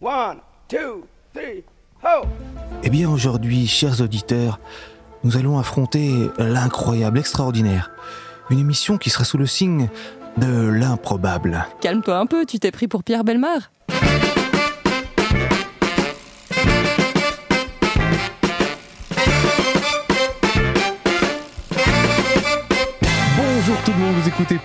One, 0.00 0.40
two, 0.68 1.06
three, 1.32 1.64
ho! 2.02 2.26
Eh 2.82 2.90
bien 2.90 3.08
aujourd'hui, 3.08 3.66
chers 3.66 4.02
auditeurs, 4.02 4.60
nous 5.24 5.38
allons 5.38 5.58
affronter 5.58 6.12
l'incroyable, 6.36 7.18
extraordinaire. 7.18 7.90
Une 8.50 8.58
émission 8.58 8.98
qui 8.98 9.08
sera 9.08 9.24
sous 9.24 9.38
le 9.38 9.46
signe 9.46 9.88
de 10.36 10.68
l'improbable. 10.68 11.66
Calme-toi 11.80 12.18
un 12.18 12.26
peu, 12.26 12.44
tu 12.44 12.58
t'es 12.58 12.70
pris 12.72 12.88
pour 12.88 13.04
Pierre 13.04 13.24
Belmar 13.24 13.70
Bonjour 23.38 23.76
tout 23.84 23.92
le 23.92 23.98
monde, 23.98 24.14
vous 24.20 24.28
écoutez 24.28 24.58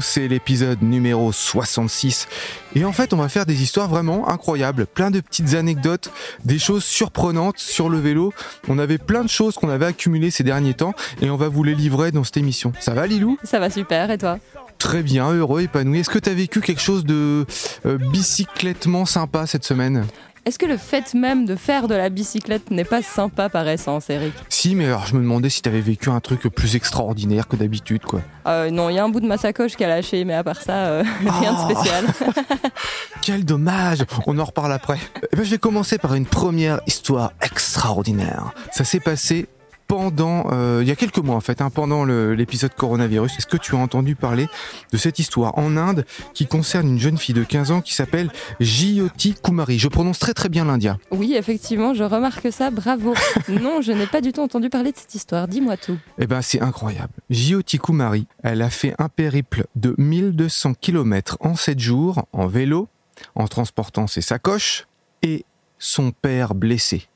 C'est 0.00 0.28
l'épisode 0.28 0.82
numéro 0.82 1.32
66. 1.32 2.28
Et 2.74 2.84
en 2.84 2.92
fait, 2.92 3.12
on 3.12 3.16
va 3.16 3.28
faire 3.28 3.46
des 3.46 3.62
histoires 3.62 3.88
vraiment 3.88 4.28
incroyables, 4.28 4.86
plein 4.86 5.10
de 5.10 5.20
petites 5.20 5.54
anecdotes, 5.54 6.10
des 6.44 6.58
choses 6.58 6.84
surprenantes 6.84 7.58
sur 7.58 7.88
le 7.88 7.98
vélo. 7.98 8.32
On 8.68 8.78
avait 8.78 8.98
plein 8.98 9.22
de 9.24 9.28
choses 9.28 9.54
qu'on 9.54 9.68
avait 9.68 9.86
accumulées 9.86 10.30
ces 10.30 10.44
derniers 10.44 10.74
temps 10.74 10.94
et 11.20 11.30
on 11.30 11.36
va 11.36 11.48
vous 11.48 11.62
les 11.62 11.74
livrer 11.74 12.12
dans 12.12 12.24
cette 12.24 12.36
émission. 12.36 12.72
Ça 12.80 12.94
va 12.94 13.06
Lilou? 13.06 13.38
Ça 13.44 13.58
va 13.58 13.70
super, 13.70 14.10
et 14.10 14.18
toi? 14.18 14.38
Très 14.78 15.02
bien, 15.02 15.32
heureux, 15.32 15.62
épanoui. 15.62 16.00
Est-ce 16.00 16.10
que 16.10 16.18
tu 16.18 16.28
as 16.28 16.34
vécu 16.34 16.60
quelque 16.60 16.82
chose 16.82 17.04
de 17.04 17.46
euh, 17.86 17.98
bicyclettement 17.98 19.06
sympa 19.06 19.46
cette 19.46 19.64
semaine? 19.64 20.06
Est-ce 20.46 20.60
que 20.60 20.66
le 20.66 20.76
fait 20.76 21.12
même 21.14 21.44
de 21.44 21.56
faire 21.56 21.88
de 21.88 21.94
la 21.96 22.08
bicyclette 22.08 22.70
n'est 22.70 22.84
pas 22.84 23.02
sympa 23.02 23.48
par 23.48 23.66
essence, 23.66 24.08
Eric 24.10 24.32
Si, 24.48 24.76
mais 24.76 24.86
alors 24.86 25.04
je 25.04 25.14
me 25.16 25.20
demandais 25.20 25.50
si 25.50 25.60
tu 25.60 25.68
avais 25.68 25.80
vécu 25.80 26.08
un 26.08 26.20
truc 26.20 26.42
plus 26.42 26.76
extraordinaire 26.76 27.48
que 27.48 27.56
d'habitude, 27.56 28.02
quoi. 28.04 28.20
Euh, 28.46 28.70
Non, 28.70 28.88
il 28.88 28.94
y 28.94 28.98
a 29.00 29.04
un 29.04 29.08
bout 29.08 29.18
de 29.18 29.26
ma 29.26 29.38
sacoche 29.38 29.74
qui 29.74 29.82
a 29.82 29.88
lâché, 29.88 30.24
mais 30.24 30.34
à 30.34 30.44
part 30.44 30.62
ça, 30.62 30.72
euh, 30.86 31.02
rien 31.40 31.52
de 31.52 31.58
Oh. 31.58 31.70
spécial. 31.74 32.04
Quel 33.22 33.44
dommage 33.44 34.04
On 34.28 34.38
en 34.38 34.44
reparle 34.44 34.72
après. 34.72 34.98
Eh 35.32 35.36
ben, 35.36 35.44
je 35.44 35.50
vais 35.50 35.58
commencer 35.58 35.98
par 35.98 36.14
une 36.14 36.26
première 36.26 36.80
histoire 36.86 37.32
extraordinaire. 37.42 38.52
Ça 38.70 38.84
s'est 38.84 39.00
passé 39.00 39.48
pendant, 39.86 40.46
euh, 40.52 40.80
il 40.82 40.88
y 40.88 40.90
a 40.90 40.96
quelques 40.96 41.18
mois 41.18 41.36
en 41.36 41.40
fait, 41.40 41.60
hein, 41.60 41.70
pendant 41.70 42.04
l'épisode 42.04 42.74
coronavirus. 42.74 43.38
Est-ce 43.38 43.46
que 43.46 43.56
tu 43.56 43.74
as 43.74 43.78
entendu 43.78 44.14
parler 44.14 44.48
de 44.92 44.96
cette 44.96 45.18
histoire 45.18 45.56
en 45.58 45.76
Inde 45.76 46.04
qui 46.34 46.46
concerne 46.46 46.88
une 46.88 46.98
jeune 46.98 47.18
fille 47.18 47.34
de 47.34 47.44
15 47.44 47.70
ans 47.70 47.80
qui 47.80 47.94
s'appelle 47.94 48.30
Jyoti 48.60 49.34
Kumari? 49.34 49.78
Je 49.78 49.88
prononce 49.88 50.18
très 50.18 50.34
très 50.34 50.48
bien 50.48 50.64
l'indien. 50.64 50.98
Oui, 51.10 51.34
effectivement, 51.34 51.94
je 51.94 52.04
remarque 52.04 52.52
ça, 52.52 52.70
bravo. 52.70 53.14
Non, 53.48 53.80
je 53.80 53.92
n'ai 53.92 54.06
pas 54.06 54.20
du 54.20 54.32
tout 54.32 54.40
entendu 54.40 54.70
parler 54.70 54.92
de 54.92 54.96
cette 54.96 55.14
histoire, 55.14 55.48
dis-moi 55.48 55.76
tout. 55.76 55.98
Eh 56.18 56.26
ben, 56.26 56.42
c'est 56.42 56.60
incroyable. 56.60 57.12
Jyoti 57.30 57.78
Kumari, 57.78 58.26
elle 58.42 58.62
a 58.62 58.70
fait 58.70 58.94
un 58.98 59.08
périple 59.08 59.66
de 59.76 59.94
1200 59.98 60.74
km 60.74 61.36
en 61.40 61.54
7 61.54 61.78
jours 61.78 62.26
en 62.32 62.46
vélo, 62.46 62.88
en 63.34 63.46
transportant 63.46 64.06
ses 64.06 64.20
sacoches 64.20 64.86
et 65.22 65.44
son 65.78 66.10
père 66.10 66.54
blessé. 66.54 67.08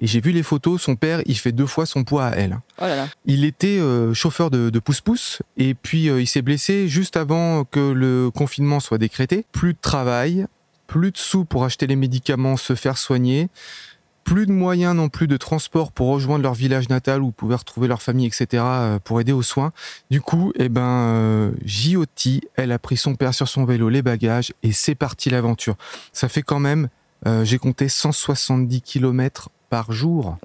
Et 0.00 0.06
j'ai 0.06 0.20
vu 0.20 0.32
les 0.32 0.42
photos, 0.42 0.80
son 0.80 0.96
père, 0.96 1.20
il 1.26 1.36
fait 1.36 1.52
deux 1.52 1.66
fois 1.66 1.86
son 1.86 2.04
poids 2.04 2.26
à 2.26 2.30
elle. 2.32 2.58
Oh 2.78 2.84
là 2.84 2.96
là. 2.96 3.08
Il 3.26 3.44
était 3.44 3.78
euh, 3.78 4.14
chauffeur 4.14 4.50
de, 4.50 4.70
de 4.70 4.78
pousse-pousse 4.78 5.42
et 5.56 5.74
puis 5.74 6.08
euh, 6.08 6.20
il 6.20 6.26
s'est 6.26 6.42
blessé 6.42 6.88
juste 6.88 7.16
avant 7.16 7.64
que 7.64 7.92
le 7.92 8.30
confinement 8.30 8.80
soit 8.80 8.98
décrété. 8.98 9.44
Plus 9.52 9.74
de 9.74 9.78
travail, 9.80 10.46
plus 10.86 11.12
de 11.12 11.16
sous 11.16 11.44
pour 11.44 11.64
acheter 11.64 11.86
les 11.86 11.96
médicaments, 11.96 12.56
se 12.56 12.74
faire 12.74 12.98
soigner, 12.98 13.48
plus 14.24 14.46
de 14.46 14.52
moyens 14.52 14.96
non 14.96 15.08
plus 15.08 15.28
de 15.28 15.36
transport 15.36 15.92
pour 15.92 16.08
rejoindre 16.08 16.42
leur 16.42 16.54
village 16.54 16.88
natal 16.88 17.22
où 17.22 17.30
pouvoir 17.30 17.60
retrouver 17.60 17.86
leur 17.86 18.02
famille, 18.02 18.26
etc. 18.26 18.62
euh, 18.64 18.98
pour 18.98 19.20
aider 19.20 19.32
aux 19.32 19.42
soins. 19.42 19.72
Du 20.10 20.20
coup, 20.20 20.52
eh 20.56 20.68
ben, 20.68 20.80
euh, 20.82 21.50
elle 22.56 22.72
a 22.72 22.78
pris 22.78 22.96
son 22.96 23.14
père 23.14 23.34
sur 23.34 23.48
son 23.48 23.64
vélo, 23.64 23.88
les 23.88 24.02
bagages 24.02 24.52
et 24.62 24.72
c'est 24.72 24.94
parti 24.94 25.30
l'aventure. 25.30 25.76
Ça 26.12 26.28
fait 26.28 26.42
quand 26.42 26.60
même, 26.60 26.88
euh, 27.26 27.44
j'ai 27.44 27.58
compté 27.58 27.88
170 27.88 28.80
km 28.82 29.48
par 29.70 29.90
jour 29.92 30.36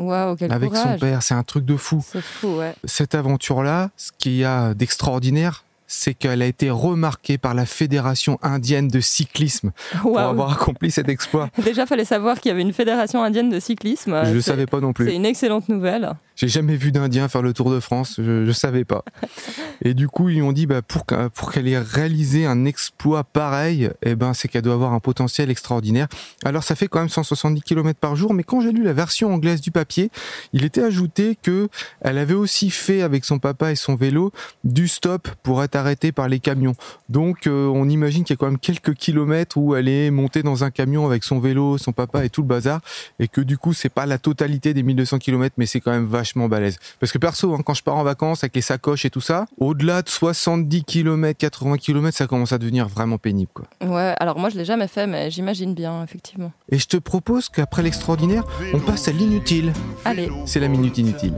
avec 0.49 0.75
son 0.75 0.97
père. 0.97 1.22
C'est 1.23 1.33
un 1.35 1.44
truc 1.44 1.66
de 1.66 1.75
fou 1.77 2.03
C'est 2.05 2.22
fou, 2.22 2.58
ouais. 2.58 2.73
cette 2.85 3.13
aventure-là, 3.16 3.90
ce 3.97 4.12
qu'il 4.17 4.35
y 4.35 4.44
a 4.45 4.73
d'extraordinaire, 4.73 5.63
c'est 5.91 6.13
qu'elle 6.13 6.41
a 6.44 6.45
été 6.45 6.69
remarquée 6.69 7.38
par 7.40 7.56
la 7.56 7.66
Fédération 7.66 8.38
indienne 8.44 8.88
de 8.90 9.00
cyclisme 9.00 9.72
pour 10.01 10.19
avoir 10.19 10.51
accompli 10.51 10.91
cet 10.91 11.09
exploit. 11.09 11.50
Déjà, 11.63 11.85
fallait 11.88 12.06
savoir 12.06 12.40
qu'il 12.40 12.50
y 12.50 12.51
avait 12.53 12.62
une 12.62 12.73
fédération 12.73 13.23
indienne 13.23 13.50
de 13.50 13.59
cyclisme. 13.59 14.22
Je 14.25 14.29
ne 14.35 14.40
C'est- 14.40 14.51
savais 14.51 14.67
pas 14.67 14.79
non 14.81 14.90
C'est 14.90 15.03
plus. 15.06 15.11
une 15.13 15.25
excellente 15.25 15.67
nouvelle. 15.67 16.11
J'ai 16.39 16.47
jamais 16.47 16.77
vu 16.77 16.94
d'Indien 16.94 17.27
faire 17.27 17.41
le 17.41 17.51
Tour 17.51 17.69
de 17.69 17.81
France, 17.81 18.16
je 18.17 18.45
ne 18.45 18.51
savais 18.53 18.85
pas. 18.85 19.03
Et 19.83 19.94
du 19.94 20.07
coup, 20.07 20.29
ils 20.29 20.35
lui 20.35 20.41
ont 20.41 20.53
dit, 20.53 20.67
bah, 20.67 20.81
pour, 20.81 21.05
qu'elle- 21.05 21.29
pour 21.31 21.51
qu'elle 21.51 21.67
ait 21.67 21.77
réalisé 21.77 22.45
un 22.45 22.63
exploit 22.63 23.25
pareil, 23.25 23.89
eh 24.03 24.16
ben, 24.16 24.33
c'est 24.33 24.47
qu'elle 24.47 24.61
doit 24.61 24.73
avoir 24.73 24.94
un 24.94 25.01
potentiel 25.01 25.49
extraordinaire. 25.51 26.07
Alors, 26.45 26.63
ça 26.63 26.75
fait 26.75 26.88
quand 26.88 26.99
même 26.99 27.09
170 27.09 27.61
km 27.61 27.99
par 27.99 28.16
jour, 28.16 28.33
mais 28.33 28.44
quand 28.44 28.61
j'ai 28.61 28.72
lu 28.72 28.83
la 28.83 28.94
version 28.94 29.33
anglaise 29.33 29.59
du 29.59 29.72
papier, 29.72 30.11
il 30.53 30.63
était 30.63 30.81
ajouté 30.81 31.38
que 31.41 31.67
elle 31.99 32.17
avait 32.17 32.33
aussi 32.35 32.69
fait 32.69 33.01
avec 33.01 33.25
son 33.25 33.38
papa 33.39 33.72
et 33.73 33.75
son 33.75 33.95
vélo 33.95 34.31
du 34.63 34.88
stop 34.88 35.28
pour 35.44 35.61
être 35.61 35.75
arrêtée 35.75 36.13
par 36.13 36.29
les 36.29 36.39
camions. 36.39 36.75
Donc, 37.09 37.47
euh, 37.47 37.67
on 37.67 37.89
imagine 37.89 38.23
qu'il 38.23 38.33
y 38.33 38.38
a 38.38 38.39
quand 38.39 38.45
même 38.47 38.59
quelques 38.59 38.94
kilomètres 38.94 39.57
où 39.57 39.75
elle 39.75 39.89
est 39.89 40.09
montée 40.09 40.41
dans 40.41 40.63
un 40.63 40.72
camion 40.72 41.05
avec 41.05 41.25
son 41.25 41.39
vélo, 41.39 41.78
son 41.78 41.91
papa 41.91 42.23
et 42.23 42.29
tout 42.29 42.44
le 42.44 42.47
bazar, 42.47 42.79
et 43.19 43.28
que 43.28 43.41
du 43.41 43.57
coup, 43.57 43.73
c'est 43.73 43.89
pas 43.89 44.05
la 44.05 44.17
totalité 44.19 44.73
des 44.73 44.83
1200 44.83 45.19
km, 45.19 45.55
mais 45.57 45.66
c'est 45.66 45.81
quand 45.81 45.91
même 45.91 46.05
vachement 46.05 46.28
balèze. 46.35 46.78
Parce 47.00 47.12
que 47.12 47.17
perso, 47.17 47.53
hein, 47.53 47.62
quand 47.66 47.73
je 47.73 47.84
pars 47.84 47.95
en 47.95 48.03
vacances 48.03 48.44
avec 48.44 48.56
les 48.56 48.62
sacoches 48.62 49.06
et 49.06 49.09
tout 49.09 49.22
ça, 49.22 49.45
au-delà 49.57 50.01
de 50.01 50.09
70 50.09 50.84
km, 50.84 51.38
80 51.38 51.78
km, 51.78 52.16
ça 52.16 52.28
commence 52.28 52.51
à 52.51 52.57
devenir 52.57 52.88
vraiment 52.88 53.17
pénible, 53.17 53.51
quoi. 53.53 53.66
Ouais, 53.81 54.16
alors 54.19 54.38
moi, 54.38 54.50
je 54.50 54.57
l'ai 54.57 54.66
jamais 54.66 54.88
fait, 54.88 55.07
mais 55.07 55.31
j'imagine 55.31 55.73
bien, 55.73 56.03
effectivement. 56.03 56.51
Et 56.69 56.78
je 56.78 56.88
te 56.88 56.97
propose 56.97 57.50
qu'après 57.50 57.81
l'extraordinaire, 57.81 58.44
on 58.73 58.79
passe 58.79 59.07
à 59.07 59.12
l'inutile. 59.12 59.73
Allez. 60.06 60.29
C'est 60.45 60.59
la 60.59 60.67
minute 60.67 60.97
inutile. 60.97 61.34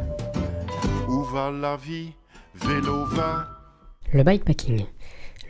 Où 1.07 1.23
va 1.23 1.51
la 1.51 1.77
vie? 1.77 2.13
Vélo 2.55 3.05
va. 3.05 3.47
Le 4.13 4.23
bikepacking. 4.23 4.85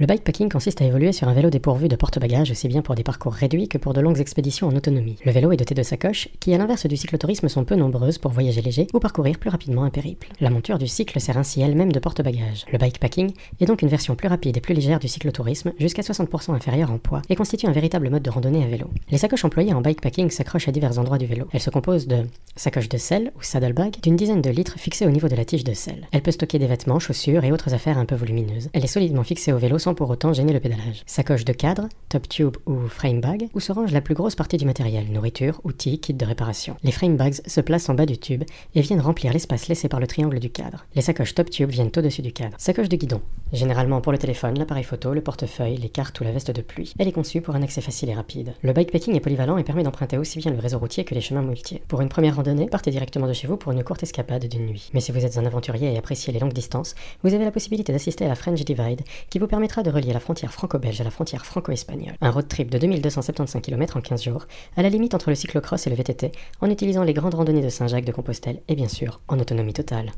Le 0.02 0.08
bikepacking 0.08 0.50
consiste 0.50 0.82
à 0.82 0.86
évoluer 0.86 1.12
sur 1.12 1.28
un 1.28 1.34
vélo 1.36 1.52
dépourvu 1.52 1.88
de 1.88 1.96
porte-bagages 1.96 2.50
aussi 2.50 2.68
bien 2.68 2.82
pour 2.82 2.96
des 2.96 3.04
parcours 3.04 3.34
réduits 3.34 3.68
que 3.68 3.78
pour 3.78 3.94
de 3.94 4.02
longues 4.02 4.20
expéditions 4.20 4.68
en 4.68 4.76
autonomie. 4.76 5.18
Le 5.24 5.32
vélo 5.32 5.52
est 5.52 5.58
doté 5.58 5.76
de 5.76 5.84
sacoches 5.84 6.28
qui, 6.40 6.56
à 6.56 6.58
l'inverse 6.58 6.88
du 6.88 6.98
cyclotourisme, 6.98 7.48
sont 7.50 7.66
peu 7.66 7.76
nombreuses 7.76 8.18
pour 8.18 8.32
voyager 8.32 8.64
léger 8.64 8.88
ou 8.96 9.00
parcourir 9.00 9.38
plus 9.38 9.52
rapidement 9.52 9.84
un 9.84 9.92
périple. 9.92 10.30
La 10.40 10.50
monture 10.50 10.80
du 10.80 10.88
cycle 10.88 11.22
sert 11.22 11.38
ainsi 11.38 11.62
elle-même 11.62 11.92
de 11.92 12.00
porte-bagages. 12.00 12.66
Le 12.72 12.80
bikepacking 12.80 13.32
est 13.60 13.66
donc 13.66 13.84
une 13.84 13.90
version 13.90 14.16
plus 14.16 14.28
rapide 14.28 14.58
et 14.58 14.60
plus 14.60 14.74
légère 14.74 14.98
du 14.98 15.08
cyclotourisme, 15.08 15.72
jusqu'à 15.78 16.02
60% 16.02 16.56
inférieure 16.56 16.90
en 16.90 16.98
poids, 16.98 17.22
et 17.30 17.36
constitue 17.36 17.68
un 17.68 17.72
véritable 17.72 18.10
mode 18.10 18.24
de 18.24 18.32
randonnée 18.32 18.64
à 18.64 18.68
vélo. 18.68 18.90
Les 19.12 19.20
sacoches 19.20 19.46
employées 19.46 19.76
en 19.76 19.82
bikepacking 19.82 20.32
s'accrochent 20.32 20.68
à 20.68 20.72
divers 20.72 20.98
endroits 20.98 21.20
du 21.20 21.28
vélo. 21.28 21.46
Elles 21.54 21.62
se 21.62 21.70
composent 21.70 22.08
de 22.08 22.24
sacoches 22.56 22.90
de 22.90 22.98
selle 22.98 23.32
ou 23.38 23.44
saddlebag 23.44 24.02
d'une 24.02 24.16
dizaine 24.16 24.42
de 24.42 24.50
litres 24.50 24.80
fixées 24.80 25.06
au 25.06 25.12
niveau 25.12 25.28
de 25.28 25.36
la 25.36 25.46
tige 25.46 25.64
de 25.64 25.76
selle. 25.76 26.08
Elle 26.12 26.24
peut 26.24 26.32
stocker 26.32 26.58
des 26.58 26.66
vêtements, 26.66 26.98
chaussures 26.98 27.44
et 27.44 27.52
autres 27.52 27.76
affaires 27.76 28.00
un 28.00 28.06
peu 28.06 28.16
volumineuses. 28.16 28.72
Elle 28.74 28.84
est 28.84 28.88
solidement 28.88 29.24
fixée 29.24 29.54
au 29.54 29.60
vélo 29.60 29.78
sans 29.78 29.91
pour 29.94 30.10
autant 30.10 30.34
gêner 30.34 30.54
le 30.54 30.60
pédalage. 30.60 31.04
Sacoche 31.06 31.46
de 31.46 31.54
cadre, 31.54 31.88
top 32.10 32.28
tube 32.30 32.58
ou 32.66 32.88
frame 32.88 33.22
bag, 33.22 33.50
où 33.54 33.60
se 33.60 33.72
range 33.72 33.92
la 33.92 34.02
plus 34.02 34.16
grosse 34.16 34.36
partie 34.36 34.58
du 34.58 34.66
matériel, 34.66 35.12
nourriture, 35.12 35.62
outils, 35.64 36.00
kits 36.00 36.14
de 36.14 36.26
réparation. 36.26 36.76
Les 36.84 36.92
frame 36.92 37.18
bags 37.18 37.42
se 37.46 37.62
placent 37.62 37.90
en 37.90 37.94
bas 37.94 38.06
du 38.06 38.18
tube 38.18 38.44
et 38.76 38.82
viennent 38.82 39.02
remplir 39.02 39.34
l'espace 39.34 39.68
laissé 39.68 39.88
par 39.88 40.00
le 40.00 40.08
triangle 40.08 40.40
du 40.40 40.50
cadre. 40.50 40.86
Les 40.96 41.02
sacoches 41.02 41.36
top 41.36 41.50
tube 41.50 41.70
viennent 41.70 41.92
au-dessus 41.96 42.22
du 42.22 42.34
cadre. 42.34 42.56
Sacoche 42.58 42.90
de 42.90 42.96
guidon, 42.96 43.22
généralement 43.54 44.02
pour 44.02 44.12
le 44.12 44.18
téléphone, 44.18 44.58
l'appareil 44.58 44.84
photo, 44.84 45.14
le 45.14 45.22
portefeuille, 45.22 45.78
les 45.78 45.90
cartes 45.90 46.20
ou 46.20 46.24
la 46.24 46.32
veste 46.32 46.52
de 46.52 46.62
pluie. 46.62 46.94
Elle 47.00 47.08
est 47.08 47.12
conçue 47.12 47.42
pour 47.42 47.56
un 47.56 47.62
accès 47.62 47.82
facile 47.82 48.10
et 48.10 48.14
rapide. 48.14 48.54
Le 48.62 48.74
bikepacking 48.74 49.16
est 49.16 49.20
polyvalent 49.20 49.58
et 49.58 49.64
permet 49.64 49.84
d'emprunter 49.84 50.18
aussi 50.18 50.40
bien 50.40 50.52
le 50.52 50.60
réseau 50.60 50.80
routier 50.80 51.04
que 51.04 51.16
les 51.16 51.22
chemins 51.22 51.42
muletiers. 51.42 51.82
Pour 51.88 52.02
une 52.02 52.10
première 52.10 52.36
randonnée, 52.36 52.68
partez 52.68 52.92
directement 52.92 53.28
de 53.28 53.34
chez 53.34 53.48
vous 53.48 53.58
pour 53.58 53.72
une 53.72 53.84
courte 53.84 54.04
escapade 54.04 54.46
d'une 54.46 54.66
nuit. 54.66 54.90
Mais 54.94 55.02
si 55.02 55.12
vous 55.12 55.26
êtes 55.26 55.38
un 55.38 55.46
aventurier 55.46 55.94
et 55.94 55.98
appréciez 55.98 56.32
les 56.34 56.40
longues 56.40 56.54
distances, 56.54 56.96
vous 57.24 57.34
avez 57.34 57.46
la 57.46 57.52
possibilité 57.52 57.92
d'assister 57.92 58.26
à 58.26 58.28
la 58.28 58.36
French 58.36 58.64
Divide, 58.64 59.02
qui 59.30 59.40
vous 59.40 59.48
permettra 59.48 59.81
de 59.84 59.92
relier 59.92 60.14
la 60.14 60.20
frontière 60.20 60.52
franco-belge 60.52 61.02
à 61.02 61.04
la 61.04 61.12
frontière 61.12 61.46
franco-espagnole. 61.46 62.16
Un 62.22 62.32
road 62.32 62.48
trip 62.48 62.70
de 62.70 62.78
2275 62.78 63.62
km 63.62 63.98
en 63.98 64.02
15 64.02 64.24
jours, 64.24 64.48
à 64.78 64.82
la 64.82 64.90
limite 64.90 65.14
entre 65.14 65.30
le 65.30 65.36
cyclocross 65.36 65.88
et 65.88 65.90
le 65.90 65.96
VTT, 65.96 66.32
en 66.62 66.70
utilisant 66.70 67.04
les 67.04 67.14
grandes 67.14 67.36
randonnées 67.36 67.62
de 67.62 67.70
Saint-Jacques 67.70 68.06
de 68.06 68.12
Compostelle 68.12 68.62
et 68.68 68.76
bien 68.76 68.88
sûr 68.88 69.22
en 69.28 69.40
autonomie 69.40 69.74
totale. 69.74 70.12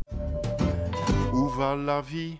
Où 1.33 1.47
va 1.47 1.75
la 1.75 2.01
vie? 2.01 2.37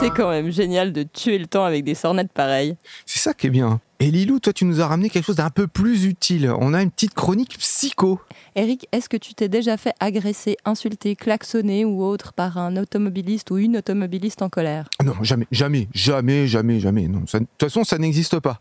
C'est 0.00 0.10
quand 0.10 0.30
même 0.30 0.50
génial 0.50 0.92
de 0.92 1.02
tuer 1.02 1.38
le 1.38 1.46
temps 1.46 1.64
avec 1.64 1.84
des 1.84 1.94
sornettes 1.94 2.32
pareilles. 2.32 2.76
C'est 3.06 3.18
ça 3.20 3.34
qui 3.34 3.46
est 3.48 3.50
bien. 3.50 3.80
Et 4.00 4.10
Lilou, 4.10 4.38
toi, 4.40 4.52
tu 4.52 4.64
nous 4.64 4.80
as 4.80 4.86
ramené 4.86 5.08
quelque 5.08 5.24
chose 5.24 5.36
d'un 5.36 5.50
peu 5.50 5.66
plus 5.66 6.04
utile. 6.04 6.52
On 6.60 6.74
a 6.74 6.82
une 6.82 6.90
petite 6.90 7.14
chronique 7.14 7.56
psycho. 7.58 8.20
Eric, 8.56 8.86
est-ce 8.92 9.08
que 9.08 9.16
tu 9.16 9.34
t'es 9.34 9.48
déjà 9.48 9.76
fait 9.76 9.92
agresser, 10.00 10.56
insulter, 10.64 11.16
klaxonner 11.16 11.84
ou 11.84 12.02
autre 12.04 12.32
par 12.32 12.58
un 12.58 12.76
automobiliste 12.76 13.50
ou 13.50 13.58
une 13.58 13.76
automobiliste 13.78 14.42
en 14.42 14.48
colère? 14.48 14.88
Ah 14.98 15.04
Non, 15.04 15.14
jamais, 15.22 15.46
jamais, 15.50 15.88
jamais, 15.94 16.46
jamais, 16.48 16.80
jamais. 16.80 17.08
Non, 17.08 17.26
ça- 17.26 17.40
de 17.40 17.44
toute 17.46 17.68
façon, 17.68 17.84
ça 17.84 17.98
n'existe 17.98 18.38
pas. 18.40 18.60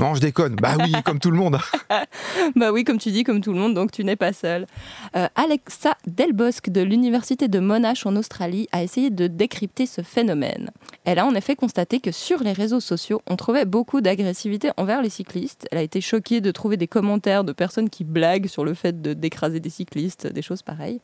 Non, 0.00 0.14
je 0.14 0.20
déconne. 0.20 0.56
Bah 0.56 0.76
oui, 0.78 0.92
comme 1.04 1.18
tout 1.18 1.30
le 1.30 1.36
monde. 1.36 1.58
bah 2.56 2.72
oui, 2.72 2.84
comme 2.84 2.96
tu 2.96 3.10
dis, 3.10 3.22
comme 3.22 3.42
tout 3.42 3.52
le 3.52 3.58
monde, 3.58 3.74
donc 3.74 3.92
tu 3.92 4.02
n'es 4.02 4.16
pas 4.16 4.32
seul. 4.32 4.66
Euh, 5.14 5.28
Alexa 5.34 5.94
Delbosque 6.06 6.70
de 6.70 6.80
l'Université 6.80 7.48
de 7.48 7.58
Monash 7.58 8.06
en 8.06 8.16
Australie 8.16 8.66
a 8.72 8.82
essayé 8.82 9.10
de 9.10 9.26
décrypter 9.26 9.84
ce 9.84 10.00
phénomène. 10.00 10.70
Elle 11.04 11.18
a 11.18 11.26
en 11.26 11.34
effet 11.34 11.54
constaté 11.54 12.00
que 12.00 12.12
sur 12.12 12.42
les 12.42 12.52
réseaux 12.52 12.80
sociaux, 12.80 13.20
on 13.28 13.36
trouvait 13.36 13.66
beaucoup 13.66 14.00
d'agressivité 14.00 14.70
envers 14.78 15.02
les 15.02 15.10
cyclistes. 15.10 15.68
Elle 15.70 15.76
a 15.76 15.82
été 15.82 16.00
choquée 16.00 16.40
de 16.40 16.50
trouver 16.50 16.78
des 16.78 16.88
commentaires 16.88 17.44
de 17.44 17.52
personnes 17.52 17.90
qui 17.90 18.04
blaguent 18.04 18.46
sur 18.46 18.64
le 18.64 18.72
fait 18.72 19.02
de 19.02 19.12
d'écraser 19.12 19.60
des 19.60 19.68
cyclistes, 19.68 20.26
des 20.26 20.42
choses 20.42 20.62
pareilles. 20.62 21.02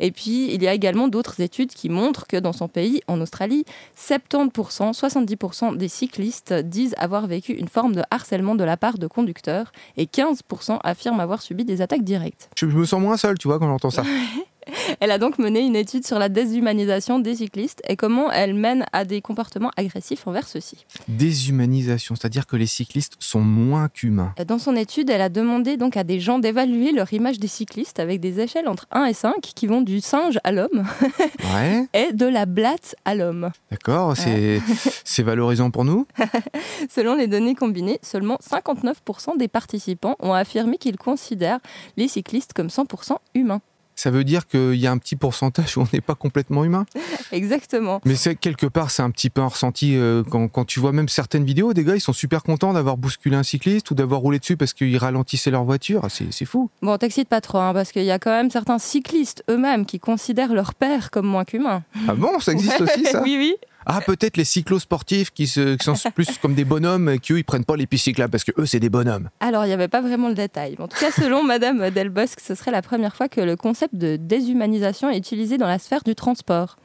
Et 0.00 0.10
puis, 0.10 0.52
il 0.52 0.60
y 0.60 0.66
a 0.66 0.74
également 0.74 1.06
d'autres 1.06 1.38
études 1.40 1.70
qui 1.70 1.88
montrent 1.88 2.26
que 2.26 2.36
dans 2.36 2.52
son 2.52 2.66
pays, 2.66 3.00
en 3.06 3.20
Australie, 3.20 3.64
70%, 3.96 4.92
70% 4.92 5.76
des 5.76 5.88
cyclistes 5.88 6.52
disent 6.52 6.96
avoir 6.98 7.28
vécu 7.28 7.52
une 7.52 7.68
forme 7.68 7.94
de 7.94 8.02
harcèlement 8.10 8.23
de 8.24 8.64
la 8.64 8.76
part 8.76 8.98
de 8.98 9.06
conducteurs 9.06 9.72
et 9.96 10.06
15% 10.06 10.78
affirment 10.82 11.20
avoir 11.20 11.42
subi 11.42 11.64
des 11.64 11.82
attaques 11.82 12.04
directes. 12.04 12.50
Je 12.58 12.66
me 12.66 12.84
sens 12.84 13.00
moins 13.00 13.16
seul, 13.16 13.38
tu 13.38 13.48
vois, 13.48 13.58
quand 13.58 13.68
j'entends 13.68 13.90
ça. 13.90 14.02
Elle 15.00 15.10
a 15.10 15.18
donc 15.18 15.38
mené 15.38 15.60
une 15.60 15.76
étude 15.76 16.06
sur 16.06 16.18
la 16.18 16.28
déshumanisation 16.28 17.18
des 17.18 17.36
cyclistes 17.36 17.82
et 17.88 17.96
comment 17.96 18.30
elle 18.30 18.54
mène 18.54 18.84
à 18.92 19.04
des 19.04 19.20
comportements 19.20 19.70
agressifs 19.76 20.26
envers 20.26 20.46
ceux-ci. 20.48 20.84
Déshumanisation, 21.08 22.14
c'est-à-dire 22.14 22.46
que 22.46 22.56
les 22.56 22.66
cyclistes 22.66 23.16
sont 23.18 23.40
moins 23.40 23.88
qu'humains. 23.88 24.34
Dans 24.46 24.58
son 24.58 24.76
étude, 24.76 25.10
elle 25.10 25.20
a 25.20 25.28
demandé 25.28 25.76
donc 25.76 25.96
à 25.96 26.04
des 26.04 26.20
gens 26.20 26.38
d'évaluer 26.38 26.92
leur 26.92 27.12
image 27.12 27.38
des 27.38 27.48
cyclistes 27.48 27.98
avec 27.98 28.20
des 28.20 28.40
échelles 28.40 28.68
entre 28.68 28.86
1 28.92 29.04
et 29.06 29.14
5 29.14 29.34
qui 29.40 29.66
vont 29.66 29.82
du 29.82 30.00
singe 30.00 30.38
à 30.44 30.52
l'homme 30.52 30.84
Ouais, 31.54 31.86
et 31.92 32.12
de 32.12 32.26
la 32.26 32.46
blatte 32.46 32.94
à 33.04 33.14
l'homme. 33.14 33.50
d'accord, 33.70 34.16
c'est 34.16 34.60
c'est 35.04 35.22
valorisant 35.22 35.70
pour 35.70 35.84
nous? 35.84 36.06
Selon 36.88 37.14
les 37.14 37.26
données 37.26 37.54
combinées, 37.54 37.98
seulement 38.02 38.38
59% 38.48 39.36
des 39.38 39.48
participants 39.48 40.16
ont 40.20 40.32
affirmé 40.32 40.78
qu'ils 40.78 40.96
considèrent 40.96 41.60
les 41.96 42.08
cyclistes 42.08 42.52
comme 42.52 42.68
100% 42.68 43.16
humains. 43.34 43.60
Ça 43.96 44.10
veut 44.10 44.24
dire 44.24 44.46
qu'il 44.46 44.74
y 44.74 44.86
a 44.86 44.90
un 44.90 44.98
petit 44.98 45.16
pourcentage 45.16 45.76
où 45.76 45.82
on 45.82 45.88
n'est 45.92 46.00
pas 46.00 46.14
complètement 46.14 46.64
humain. 46.64 46.84
Exactement. 47.32 48.00
Mais 48.04 48.16
c'est 48.16 48.34
quelque 48.34 48.66
part, 48.66 48.90
c'est 48.90 49.02
un 49.02 49.10
petit 49.10 49.30
peu 49.30 49.40
un 49.40 49.48
ressenti 49.48 49.96
euh, 49.96 50.22
quand, 50.28 50.48
quand 50.48 50.64
tu 50.64 50.80
vois 50.80 50.92
même 50.92 51.08
certaines 51.08 51.44
vidéos, 51.44 51.72
des 51.72 51.84
gars, 51.84 51.94
ils 51.96 52.00
sont 52.00 52.12
super 52.12 52.42
contents 52.42 52.72
d'avoir 52.72 52.96
bousculé 52.96 53.36
un 53.36 53.42
cycliste 53.42 53.90
ou 53.90 53.94
d'avoir 53.94 54.20
roulé 54.20 54.38
dessus 54.38 54.56
parce 54.56 54.72
qu'ils 54.72 54.98
ralentissaient 54.98 55.50
leur 55.50 55.64
voiture. 55.64 56.06
C'est 56.10 56.32
c'est 56.34 56.44
fou. 56.44 56.70
Bon, 56.82 56.96
t'excite 56.98 57.28
pas 57.28 57.40
trop, 57.40 57.58
hein, 57.58 57.72
parce 57.72 57.92
qu'il 57.92 58.04
y 58.04 58.10
a 58.10 58.18
quand 58.18 58.30
même 58.30 58.50
certains 58.50 58.78
cyclistes 58.78 59.44
eux-mêmes 59.48 59.86
qui 59.86 59.98
considèrent 59.98 60.52
leur 60.52 60.74
père 60.74 61.10
comme 61.10 61.26
moins 61.26 61.44
qu'humain. 61.44 61.82
Ah 62.08 62.14
bon, 62.14 62.40
ça 62.40 62.52
existe 62.52 62.80
aussi 62.80 63.04
ça? 63.04 63.22
Oui, 63.22 63.36
oui. 63.38 63.54
Ah 63.86 64.00
peut-être 64.00 64.36
les 64.36 64.44
cyclosportifs 64.44 65.30
qui, 65.30 65.46
se, 65.46 65.76
qui 65.76 65.84
sont 65.84 65.94
plus 66.14 66.38
comme 66.42 66.54
des 66.54 66.64
bonhommes 66.64 67.08
et 67.08 67.18
qui 67.18 67.32
eux 67.32 67.38
ils 67.38 67.44
prennent 67.44 67.64
pas 67.64 67.76
les 67.76 67.86
pistes 67.86 68.04
cyclables 68.04 68.30
parce 68.30 68.44
que 68.44 68.52
eux 68.58 68.66
c'est 68.66 68.80
des 68.80 68.90
bonhommes. 68.90 69.28
Alors, 69.40 69.64
il 69.64 69.68
n'y 69.68 69.74
avait 69.74 69.88
pas 69.88 70.00
vraiment 70.00 70.28
le 70.28 70.34
détail. 70.34 70.74
Mais 70.78 70.84
En 70.84 70.88
tout 70.88 70.98
cas, 70.98 71.10
selon 71.10 71.42
Madame 71.44 71.90
Delbosque, 71.90 72.40
ce 72.40 72.54
serait 72.54 72.70
la 72.70 72.82
première 72.82 73.14
fois 73.14 73.28
que 73.28 73.40
le 73.40 73.56
concept 73.56 73.94
de 73.94 74.16
déshumanisation 74.16 75.10
est 75.10 75.18
utilisé 75.18 75.58
dans 75.58 75.66
la 75.66 75.78
sphère 75.78 76.02
du 76.04 76.14
transport. 76.14 76.76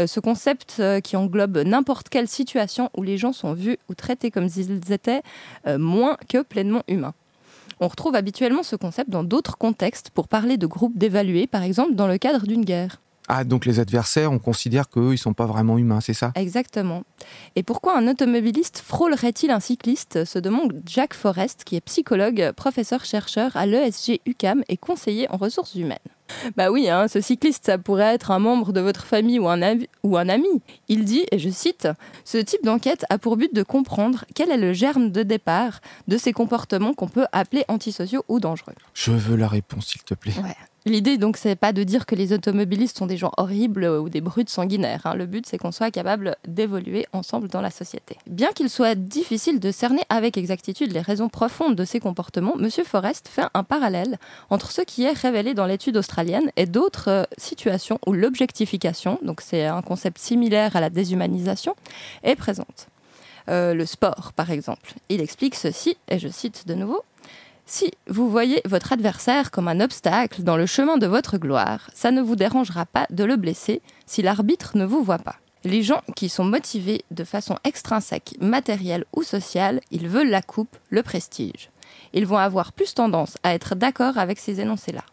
Euh, 0.00 0.06
ce 0.06 0.20
concept 0.20 0.76
euh, 0.80 1.00
qui 1.00 1.16
englobe 1.16 1.58
n'importe 1.58 2.08
quelle 2.08 2.28
situation 2.28 2.90
où 2.96 3.02
les 3.02 3.16
gens 3.16 3.32
sont 3.32 3.54
vus 3.54 3.78
ou 3.88 3.94
traités 3.94 4.30
comme 4.30 4.48
s'ils 4.48 4.92
étaient 4.92 5.22
euh, 5.66 5.78
moins 5.78 6.16
que 6.28 6.42
pleinement 6.42 6.82
humains. 6.88 7.14
On 7.80 7.88
retrouve 7.88 8.14
habituellement 8.14 8.62
ce 8.62 8.76
concept 8.76 9.10
dans 9.10 9.24
d'autres 9.24 9.56
contextes 9.56 10.10
pour 10.10 10.28
parler 10.28 10.56
de 10.56 10.66
groupes 10.66 10.96
d'évalués, 10.96 11.46
par 11.46 11.62
exemple 11.62 11.94
dans 11.94 12.06
le 12.06 12.18
cadre 12.18 12.46
d'une 12.46 12.64
guerre. 12.64 13.00
Ah 13.28 13.44
donc 13.44 13.64
les 13.64 13.80
adversaires, 13.80 14.32
on 14.32 14.38
considère 14.38 14.88
qu'eux 14.88 15.12
ils 15.14 15.18
sont 15.18 15.32
pas 15.32 15.46
vraiment 15.46 15.78
humains, 15.78 16.00
c'est 16.00 16.14
ça? 16.14 16.32
Exactement. 16.34 17.04
Et 17.56 17.62
pourquoi 17.62 17.96
un 17.96 18.06
automobiliste 18.06 18.82
frôlerait-il 18.84 19.50
un 19.50 19.60
cycliste? 19.60 20.24
Se 20.24 20.38
demande 20.38 20.82
Jack 20.86 21.14
Forrest, 21.14 21.64
qui 21.64 21.76
est 21.76 21.80
psychologue, 21.80 22.52
professeur-chercheur 22.52 23.56
à 23.56 23.66
l'ESG 23.66 24.20
UCAM 24.26 24.62
et 24.68 24.76
conseiller 24.76 25.30
en 25.30 25.38
ressources 25.38 25.74
humaines. 25.74 25.98
Bah 26.56 26.70
oui, 26.70 26.88
hein, 26.88 27.08
ce 27.08 27.20
cycliste, 27.20 27.66
ça 27.66 27.78
pourrait 27.78 28.14
être 28.14 28.30
un 28.30 28.38
membre 28.38 28.72
de 28.72 28.80
votre 28.80 29.04
famille 29.04 29.38
ou 29.38 29.48
un, 29.48 29.60
ou 30.02 30.16
un 30.16 30.28
ami. 30.28 30.48
Il 30.88 31.04
dit, 31.04 31.24
et 31.30 31.38
je 31.38 31.50
cite, 31.50 31.88
Ce 32.24 32.38
type 32.38 32.64
d'enquête 32.64 33.04
a 33.10 33.18
pour 33.18 33.36
but 33.36 33.54
de 33.54 33.62
comprendre 33.62 34.24
quel 34.34 34.50
est 34.50 34.56
le 34.56 34.72
germe 34.72 35.10
de 35.10 35.22
départ 35.22 35.80
de 36.08 36.16
ces 36.16 36.32
comportements 36.32 36.94
qu'on 36.94 37.08
peut 37.08 37.26
appeler 37.32 37.64
antisociaux 37.68 38.24
ou 38.28 38.40
dangereux. 38.40 38.74
Je 38.94 39.12
veux 39.12 39.36
la 39.36 39.48
réponse 39.48 39.88
s'il 39.88 40.02
te 40.02 40.14
plaît. 40.14 40.34
Ouais. 40.42 40.56
L'idée, 40.86 41.16
donc, 41.16 41.38
c'est 41.38 41.56
pas 41.56 41.72
de 41.72 41.82
dire 41.82 42.04
que 42.04 42.14
les 42.14 42.34
automobilistes 42.34 42.98
sont 42.98 43.06
des 43.06 43.16
gens 43.16 43.32
horribles 43.38 43.86
ou 43.86 44.10
des 44.10 44.20
brutes 44.20 44.50
sanguinaires. 44.50 45.00
hein. 45.04 45.14
Le 45.14 45.24
but, 45.24 45.46
c'est 45.46 45.56
qu'on 45.56 45.72
soit 45.72 45.90
capable 45.90 46.36
d'évoluer 46.46 47.06
ensemble 47.14 47.48
dans 47.48 47.62
la 47.62 47.70
société. 47.70 48.18
Bien 48.26 48.52
qu'il 48.52 48.68
soit 48.68 48.94
difficile 48.94 49.60
de 49.60 49.70
cerner 49.70 50.02
avec 50.10 50.36
exactitude 50.36 50.92
les 50.92 51.00
raisons 51.00 51.30
profondes 51.30 51.74
de 51.74 51.86
ces 51.86 52.00
comportements, 52.00 52.56
M. 52.60 52.68
Forrest 52.84 53.28
fait 53.28 53.46
un 53.54 53.64
parallèle 53.64 54.18
entre 54.50 54.72
ce 54.72 54.82
qui 54.82 55.04
est 55.04 55.12
révélé 55.12 55.54
dans 55.54 55.64
l'étude 55.64 55.96
australienne 55.96 56.50
et 56.56 56.66
d'autres 56.66 57.08
euh, 57.08 57.24
situations 57.38 57.98
où 58.06 58.12
l'objectification, 58.12 59.18
donc 59.22 59.40
c'est 59.40 59.64
un 59.64 59.80
concept 59.80 60.18
similaire 60.18 60.76
à 60.76 60.82
la 60.82 60.90
déshumanisation, 60.90 61.74
est 62.22 62.36
présente. 62.36 62.88
Euh, 63.48 63.72
le 63.72 63.86
sport, 63.86 64.32
par 64.36 64.50
exemple. 64.50 64.94
Il 65.08 65.22
explique 65.22 65.54
ceci, 65.54 65.96
et 66.08 66.18
je 66.18 66.28
cite 66.28 66.66
de 66.66 66.74
nouveau. 66.74 67.02
Si 67.66 67.90
vous 68.08 68.28
voyez 68.28 68.60
votre 68.66 68.92
adversaire 68.92 69.50
comme 69.50 69.68
un 69.68 69.80
obstacle 69.80 70.42
dans 70.42 70.58
le 70.58 70.66
chemin 70.66 70.98
de 70.98 71.06
votre 71.06 71.38
gloire, 71.38 71.88
ça 71.94 72.10
ne 72.10 72.20
vous 72.20 72.36
dérangera 72.36 72.84
pas 72.84 73.06
de 73.08 73.24
le 73.24 73.36
blesser 73.36 73.80
si 74.04 74.20
l'arbitre 74.20 74.76
ne 74.76 74.84
vous 74.84 75.02
voit 75.02 75.18
pas. 75.18 75.36
Les 75.64 75.82
gens 75.82 76.02
qui 76.14 76.28
sont 76.28 76.44
motivés 76.44 77.06
de 77.10 77.24
façon 77.24 77.56
extrinsèque, 77.64 78.36
matérielle 78.38 79.06
ou 79.16 79.22
sociale, 79.22 79.80
ils 79.90 80.08
veulent 80.08 80.28
la 80.28 80.42
coupe, 80.42 80.76
le 80.90 81.02
prestige. 81.02 81.70
Ils 82.12 82.26
vont 82.26 82.36
avoir 82.36 82.74
plus 82.74 82.92
tendance 82.92 83.38
à 83.42 83.54
être 83.54 83.74
d'accord 83.74 84.18
avec 84.18 84.38
ces 84.38 84.60
énoncés-là. 84.60 85.04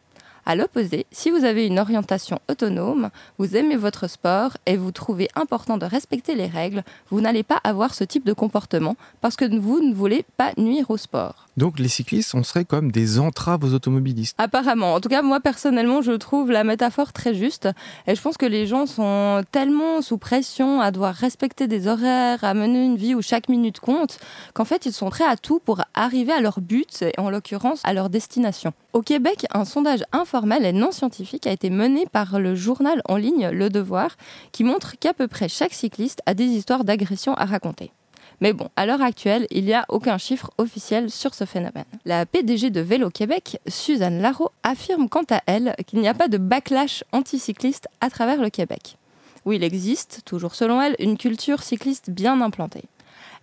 À 0.45 0.55
l'opposé, 0.55 1.05
si 1.11 1.29
vous 1.29 1.45
avez 1.45 1.67
une 1.67 1.79
orientation 1.79 2.39
autonome, 2.49 3.11
vous 3.37 3.55
aimez 3.55 3.75
votre 3.75 4.09
sport 4.09 4.57
et 4.65 4.75
vous 4.75 4.91
trouvez 4.91 5.29
important 5.35 5.77
de 5.77 5.85
respecter 5.85 6.35
les 6.35 6.47
règles, 6.47 6.83
vous 7.11 7.21
n'allez 7.21 7.43
pas 7.43 7.61
avoir 7.63 7.93
ce 7.93 8.03
type 8.03 8.25
de 8.25 8.33
comportement 8.33 8.95
parce 9.21 9.35
que 9.35 9.45
vous 9.45 9.81
ne 9.81 9.93
voulez 9.93 10.25
pas 10.37 10.51
nuire 10.57 10.89
au 10.89 10.97
sport. 10.97 11.47
Donc 11.57 11.79
les 11.79 11.89
cyclistes, 11.89 12.33
on 12.33 12.43
serait 12.43 12.65
comme 12.65 12.91
des 12.91 13.19
entraves 13.19 13.63
aux 13.63 13.73
automobilistes. 13.73 14.35
Apparemment. 14.37 14.93
En 14.93 15.01
tout 15.01 15.09
cas, 15.09 15.21
moi 15.21 15.39
personnellement, 15.39 16.01
je 16.01 16.13
trouve 16.13 16.49
la 16.51 16.63
métaphore 16.63 17.11
très 17.11 17.33
juste. 17.33 17.67
Et 18.07 18.15
je 18.15 18.21
pense 18.21 18.37
que 18.37 18.45
les 18.45 18.67
gens 18.67 18.85
sont 18.85 19.43
tellement 19.51 20.01
sous 20.01 20.17
pression 20.17 20.79
à 20.79 20.91
devoir 20.91 21.13
respecter 21.13 21.67
des 21.67 21.87
horaires, 21.87 22.43
à 22.43 22.53
mener 22.53 22.85
une 22.85 22.95
vie 22.95 23.15
où 23.15 23.21
chaque 23.21 23.49
minute 23.49 23.79
compte, 23.79 24.19
qu'en 24.53 24.65
fait, 24.65 24.85
ils 24.85 24.93
sont 24.93 25.09
prêts 25.09 25.25
à 25.25 25.35
tout 25.35 25.59
pour 25.59 25.81
arriver 25.93 26.31
à 26.31 26.41
leur 26.41 26.61
but, 26.61 27.01
et 27.01 27.19
en 27.19 27.29
l'occurrence 27.29 27.81
à 27.83 27.93
leur 27.93 28.09
destination. 28.09 28.73
Au 28.93 29.01
Québec, 29.01 29.45
un 29.53 29.65
sondage 29.65 30.03
informel 30.11 30.65
et 30.65 30.73
non 30.73 30.91
scientifique 30.91 31.47
a 31.47 31.51
été 31.51 31.69
mené 31.69 32.05
par 32.11 32.39
le 32.39 32.55
journal 32.55 33.01
en 33.07 33.17
ligne 33.17 33.49
Le 33.49 33.69
Devoir, 33.69 34.15
qui 34.51 34.63
montre 34.63 34.97
qu'à 34.99 35.13
peu 35.13 35.27
près 35.27 35.49
chaque 35.49 35.73
cycliste 35.73 36.21
a 36.25 36.33
des 36.33 36.45
histoires 36.45 36.83
d'agression 36.83 37.33
à 37.35 37.45
raconter. 37.45 37.91
Mais 38.41 38.53
bon, 38.53 38.69
à 38.75 38.87
l'heure 38.87 39.03
actuelle, 39.03 39.45
il 39.51 39.65
n'y 39.65 39.73
a 39.75 39.85
aucun 39.87 40.17
chiffre 40.17 40.49
officiel 40.57 41.11
sur 41.11 41.35
ce 41.35 41.45
phénomène. 41.45 41.85
La 42.05 42.25
PDG 42.25 42.71
de 42.71 42.81
Vélo 42.81 43.11
Québec, 43.11 43.59
Suzanne 43.67 44.19
Larreau, 44.19 44.49
affirme 44.63 45.07
quant 45.09 45.25
à 45.29 45.41
elle 45.45 45.75
qu'il 45.85 45.99
n'y 45.99 46.07
a 46.07 46.15
pas 46.15 46.27
de 46.27 46.39
backlash 46.39 47.03
anticycliste 47.11 47.87
à 48.01 48.09
travers 48.09 48.41
le 48.41 48.49
Québec, 48.49 48.97
où 49.45 49.51
il 49.51 49.63
existe, 49.63 50.21
toujours 50.25 50.55
selon 50.55 50.81
elle, 50.81 50.95
une 50.97 51.19
culture 51.19 51.61
cycliste 51.61 52.09
bien 52.09 52.41
implantée. 52.41 52.85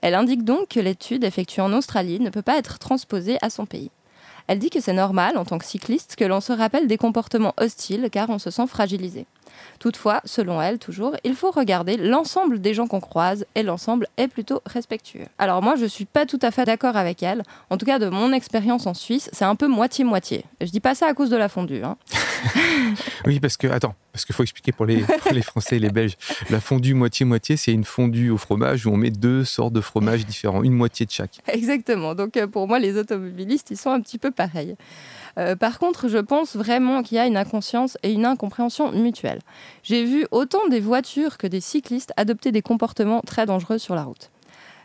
Elle 0.01 0.17
indique 0.17 0.43
donc 0.45 0.69
que 0.69 0.81
l'étude 0.81 1.23
effectuée 1.23 1.63
en 1.63 1.73
Australie 1.73 2.19
ne 2.19 2.31
peut 2.31 2.43
pas 2.43 2.59
être 2.59 2.81
transposée 2.81 3.39
à 3.41 3.51
son 3.51 3.67
pays. 3.67 3.93
Elle 4.49 4.59
dit 4.59 4.71
que 4.71 4.81
c'est 4.81 4.93
normal, 4.93 5.39
en 5.39 5.45
tant 5.45 5.59
que 5.59 5.65
cycliste, 5.65 6.17
que 6.17 6.25
l'on 6.25 6.41
se 6.41 6.53
rappelle 6.53 6.89
des 6.89 6.97
comportements 6.97 7.55
hostiles 7.57 8.09
car 8.11 8.31
on 8.31 8.39
se 8.41 8.51
sent 8.51 8.67
fragilisé. 8.67 9.27
Toutefois, 9.79 10.21
selon 10.25 10.61
elle, 10.61 10.79
toujours, 10.79 11.17
il 11.25 11.35
faut 11.35 11.51
regarder 11.51 11.97
l'ensemble 11.97 12.61
des 12.61 12.75
gens 12.75 12.87
qu'on 12.87 13.01
croise 13.01 13.45
et 13.55 13.63
l'ensemble 13.63 14.07
est 14.17 14.29
plutôt 14.29 14.61
respectueux. 14.67 15.27
Alors 15.39 15.63
moi, 15.63 15.77
je 15.77 15.87
suis 15.87 16.05
pas 16.05 16.27
tout 16.27 16.39
à 16.43 16.51
fait 16.51 16.65
d'accord 16.65 16.97
avec 16.97 17.23
elle. 17.23 17.43
En 17.71 17.77
tout 17.79 17.87
cas, 17.87 17.99
de 17.99 18.09
mon 18.09 18.33
expérience 18.33 18.87
en 18.87 18.95
Suisse, 18.95 19.31
c'est 19.33 19.45
un 19.45 19.55
peu 19.55 19.69
moitié-moitié. 19.69 20.45
Je 20.61 20.67
dis 20.71 20.81
pas 20.81 20.95
ça 20.95 21.07
à 21.07 21.15
cause 21.15 21.31
de 21.31 21.37
la 21.37 21.49
fondue. 21.49 21.83
hein. 21.85 21.97
Oui, 23.27 23.41
parce 23.41 23.57
que, 23.57 23.67
attends, 23.67 23.95
parce 24.13 24.25
qu'il 24.25 24.35
faut 24.35 24.43
expliquer 24.43 24.73
pour 24.73 24.87
les, 24.87 24.99
pour 25.03 25.33
les 25.33 25.43
Français 25.43 25.77
et 25.77 25.79
les 25.79 25.91
Belges. 25.91 26.17
La 26.51 26.61
fondue 26.61 26.95
moitié-moitié, 26.95 27.57
c'est 27.57 27.73
une 27.73 27.85
fondue 27.85 28.31
au 28.31 28.39
fromage 28.39 28.87
où 28.87 28.91
on 28.91 28.97
met 28.97 29.11
deux 29.11 29.45
sortes 29.45 29.73
de 29.73 29.81
fromages 29.81 30.25
différents, 30.25 30.63
une 30.63 30.73
moitié 30.73 31.05
de 31.07 31.11
chaque. 31.11 31.39
Exactement. 31.49 32.15
Donc 32.15 32.37
euh, 32.37 32.47
pour 32.47 32.67
moi, 32.69 32.79
les 32.79 32.97
automobilistes, 32.97 33.71
ils 33.71 33.77
sont 33.77 33.91
un 33.91 34.01
petit 34.01 34.19
peu 34.19 34.31
pareils. 34.31 34.77
Euh, 35.39 35.57
par 35.57 35.79
contre, 35.79 36.09
je 36.09 36.19
pense 36.19 36.57
vraiment 36.57 37.03
qu'il 37.03 37.17
y 37.17 37.21
a 37.21 37.27
une 37.27 37.37
inconscience 37.37 37.97
et 38.03 38.13
une 38.13 38.27
incompréhension 38.27 38.93
mutuelle. 38.93 39.41
J'ai 39.83 40.05
vu 40.05 40.27
autant 40.31 40.67
des 40.69 40.81
voitures 40.81 41.39
que 41.39 41.47
des 41.47 41.61
cyclistes 41.61 42.13
adopter 42.17 42.53
des 42.53 42.63
comportements 42.63 43.21
très 43.21 43.47
dangereux 43.47 43.79
sur 43.79 43.95
la 43.95 44.03
route. 44.03 44.31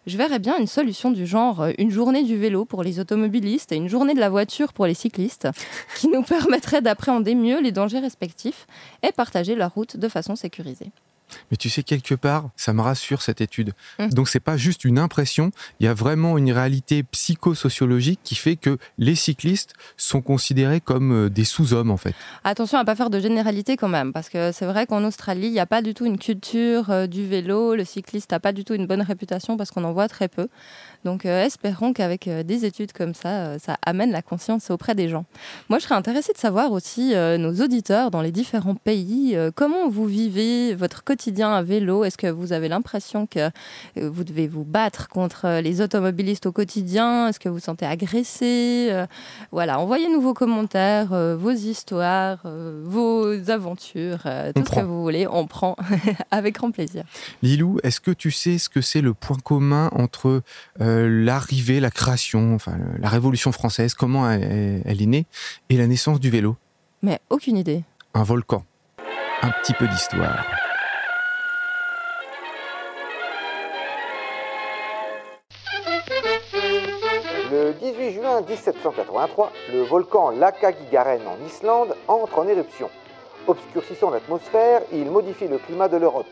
Je 0.06 0.18
verrais 0.18 0.40
bien 0.40 0.58
une 0.58 0.68
solution 0.68 1.12
du 1.12 1.26
genre 1.26 1.62
euh, 1.62 1.72
une 1.78 1.90
journée 1.90 2.24
du 2.24 2.38
vélo 2.38 2.66
pour 2.66 2.84
les 2.84 3.00
automobilistes 3.00 3.72
et 3.72 3.78
une 3.78 3.88
journée 3.88 4.14
de 4.14 4.20
la 4.20 4.30
voiture 4.30 4.74
pour 4.74 4.86
les 4.86 4.94
cyclistes, 4.94 5.48
qui 5.96 6.10
nous 6.10 6.24
permettrait 6.24 6.82
d'appréhender 6.82 7.36
mieux 7.36 7.62
les 7.62 7.72
dangers 7.72 8.00
respectifs 8.00 8.68
et 9.02 9.12
partager 9.12 9.56
leur 9.56 9.74
route 9.74 9.98
de 9.98 10.08
façon 10.10 10.36
sécurisée. 10.36 10.92
Mais 11.52 11.58
tu 11.58 11.70
sais, 11.70 11.84
quelque 11.84 12.16
part, 12.16 12.50
ça 12.56 12.74
me 12.74 12.82
rassure 12.82 13.22
cette 13.22 13.42
étude. 13.42 13.74
Mm. 14.00 14.10
Donc, 14.10 14.30
c'est 14.30 14.40
pas 14.40 14.58
juste 14.58 14.86
une 14.86 15.00
impression, 15.00 15.52
il 15.80 15.86
y 15.86 15.90
a 15.90 15.94
vraiment 15.94 16.38
une 16.38 16.52
réalité 16.52 17.04
psychosociologique 17.04 18.20
qui 18.24 18.36
fait 18.36 18.56
que 18.56 18.78
les 18.98 19.16
cyclistes 19.16 19.74
sont 19.98 20.22
considérés 20.22 20.82
comme 20.82 21.26
euh, 21.26 21.30
des 21.30 21.46
sous-hommes, 21.46 21.92
en 21.92 21.98
fait. 21.98 22.16
Attention 22.44 22.78
à 22.78 22.86
pas 22.86 22.96
faire 22.96 23.10
de 23.10 23.20
généralité 23.20 23.78
quand 23.78 23.90
même, 23.90 24.14
parce 24.14 24.30
que 24.30 24.52
c'est 24.52 24.66
vrai 24.66 24.86
qu'en 24.86 25.04
Australie, 25.04 25.48
il 25.48 25.54
n'y 25.54 25.60
a 25.60 25.66
pas 25.66 25.82
du 25.82 25.94
tout 25.94 26.06
une 26.06 26.18
culture 26.18 26.90
euh, 26.90 27.08
du 27.08 27.28
vélo. 27.28 27.76
Le 27.76 27.86
cycliste 27.86 28.32
n'a 28.32 28.40
pas 28.40 28.54
du 28.54 28.64
tout 28.64 28.74
une 28.74 28.88
bonne 28.88 29.02
réputation 29.02 29.58
parce 29.58 29.72
qu'on 29.72 29.84
en 29.84 29.94
voit 29.94 30.08
très 30.08 30.28
peu. 30.28 30.48
Donc 31.04 31.26
euh, 31.26 31.44
espérons 31.44 31.94
qu'avec 31.94 32.28
euh, 32.28 32.44
des 32.44 32.66
études 32.66 32.94
comme 32.94 33.14
ça, 33.14 33.30
euh, 33.30 33.58
ça 33.60 33.78
amène 33.86 34.12
la 34.12 34.22
conscience 34.22 34.70
auprès 34.72 34.96
des 34.96 35.10
gens. 35.10 35.26
Moi, 35.70 35.80
je 35.80 35.84
serais 35.84 35.96
intéressée 35.96 36.34
de 36.34 36.38
savoir 36.38 36.72
aussi 36.72 37.14
nos 37.16 37.54
auditeurs 37.62 38.12
dans 38.12 38.22
les 38.22 38.32
différents 38.32 38.76
pays, 38.76 39.38
comment 39.56 39.90
vous 39.90 40.06
vivez 40.06 40.76
votre 40.76 41.04
quotidien 41.04 41.54
à 41.54 41.62
vélo? 41.64 42.04
Est-ce 42.04 42.18
que 42.18 42.28
vous 42.28 42.54
avez 42.54 42.70
l'impression 42.70 43.28
que 43.28 43.50
vous 43.96 44.24
devez 44.24 44.48
vous 44.48 44.64
battre 44.64 45.10
contre 45.10 45.60
les 45.62 45.82
automobilistes 45.82 46.46
au 46.46 46.52
quotidien? 46.52 47.28
Est-ce 47.28 47.40
que 47.40 47.50
vous 47.50 47.56
vous 47.56 47.62
sentez 47.62 47.86
agressé? 47.86 48.92
Voilà, 49.52 49.80
envoyez-nous 49.80 50.22
vos 50.22 50.34
commentaires, 50.34 51.10
vos 51.38 51.52
histoires, 51.52 52.40
vos 52.84 53.50
aventures, 53.50 54.24
tout 54.24 54.30
On 54.62 54.66
ce 54.66 54.72
prend. 54.72 54.82
que 54.82 54.86
vous 54.86 55.02
voulez. 55.02 55.28
On 55.28 55.48
prend 55.48 55.76
avec 56.32 56.56
grand 56.56 56.72
plaisir. 56.72 57.04
Lilou, 57.42 57.80
est-ce 57.84 58.00
que 58.00 58.12
tu 58.12 58.32
sais 58.32 58.58
ce 58.58 58.70
que 58.70 58.82
c'est 58.82 59.02
le 59.02 59.14
point 59.14 59.38
commun 59.44 59.90
entre 59.94 60.42
euh, 60.82 60.93
l'arrivée, 61.10 61.80
la 61.80 61.92
création, 61.92 62.56
enfin 62.56 62.78
la 63.00 63.10
Révolution 63.10 63.52
française, 63.52 63.94
comment 63.94 64.30
elle, 64.30 64.82
elle 64.86 65.02
est 65.02 65.06
née, 65.06 65.26
et 65.70 65.78
la 65.78 65.88
naissance 65.88 66.20
du 66.20 66.30
vélo 66.30 66.56
Mais 67.02 67.20
aucune 67.30 67.58
idée. 67.58 67.84
Un 68.14 68.24
volcan. 68.24 68.64
Un 69.42 69.52
petit 69.62 69.74
peu 69.74 69.88
d'histoire. 69.88 70.46
Le 77.52 77.74
18 77.80 78.14
juin 78.14 78.42
1783, 78.42 79.52
le 79.72 79.82
volcan 79.82 80.32
Lakagigaren 80.32 81.22
en 81.28 81.46
Islande 81.46 81.96
entre 82.08 82.40
en 82.40 82.48
éruption. 82.48 82.90
Obscurcissant 83.48 84.10
l'atmosphère, 84.10 84.82
il 84.92 85.12
modifie 85.12 85.48
le 85.48 85.58
climat 85.58 85.88
de 85.88 85.98
l'Europe. 85.98 86.26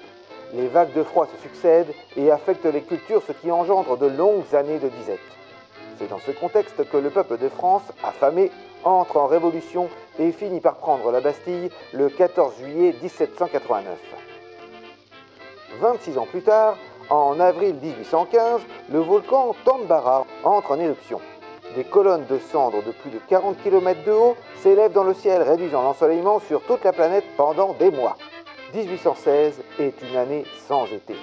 Les 0.53 0.67
vagues 0.67 0.93
de 0.93 1.03
froid 1.03 1.27
se 1.27 1.41
succèdent 1.41 1.93
et 2.17 2.29
affectent 2.29 2.65
les 2.65 2.81
cultures, 2.81 3.23
ce 3.25 3.31
qui 3.31 3.51
engendre 3.51 3.97
de 3.97 4.07
longues 4.07 4.53
années 4.53 4.79
de 4.79 4.89
disette. 4.89 5.19
C'est 5.97 6.09
dans 6.09 6.19
ce 6.19 6.31
contexte 6.31 6.89
que 6.89 6.97
le 6.97 7.09
peuple 7.09 7.37
de 7.37 7.47
France, 7.47 7.83
affamé, 8.03 8.51
entre 8.83 9.17
en 9.17 9.27
révolution 9.27 9.87
et 10.19 10.31
finit 10.31 10.59
par 10.59 10.75
prendre 10.75 11.11
la 11.11 11.21
Bastille 11.21 11.69
le 11.93 12.09
14 12.09 12.57
juillet 12.57 12.95
1789. 13.01 13.97
26 15.79 16.17
ans 16.17 16.27
plus 16.29 16.41
tard, 16.41 16.77
en 17.09 17.39
avril 17.39 17.75
1815, 17.81 18.61
le 18.91 18.99
volcan 18.99 19.55
Tambara 19.63 20.25
entre 20.43 20.71
en 20.71 20.79
éruption. 20.79 21.21
Des 21.75 21.83
colonnes 21.85 22.25
de 22.29 22.39
cendres 22.39 22.83
de 22.83 22.91
plus 22.91 23.11
de 23.11 23.19
40 23.29 23.61
km 23.63 24.03
de 24.03 24.11
haut 24.11 24.35
s'élèvent 24.61 24.91
dans 24.91 25.05
le 25.05 25.13
ciel, 25.13 25.41
réduisant 25.41 25.83
l'ensoleillement 25.83 26.39
sur 26.39 26.61
toute 26.63 26.83
la 26.83 26.91
planète 26.91 27.23
pendant 27.37 27.73
des 27.73 27.91
mois. 27.91 28.17
1816 28.73 29.61
est 29.79 30.01
une 30.01 30.15
année 30.15 30.45
sans 30.67 30.85
été. 30.85 31.15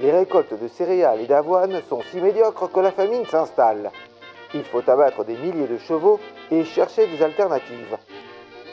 Les 0.00 0.12
récoltes 0.12 0.54
de 0.60 0.68
céréales 0.68 1.20
et 1.20 1.26
d'avoine 1.26 1.80
sont 1.88 2.02
si 2.10 2.20
médiocres 2.20 2.70
que 2.70 2.78
la 2.78 2.92
famine 2.92 3.26
s'installe. 3.26 3.90
Il 4.54 4.62
faut 4.62 4.88
abattre 4.88 5.24
des 5.24 5.36
milliers 5.36 5.66
de 5.66 5.78
chevaux 5.78 6.20
et 6.52 6.64
chercher 6.64 7.08
des 7.08 7.22
alternatives. 7.22 7.98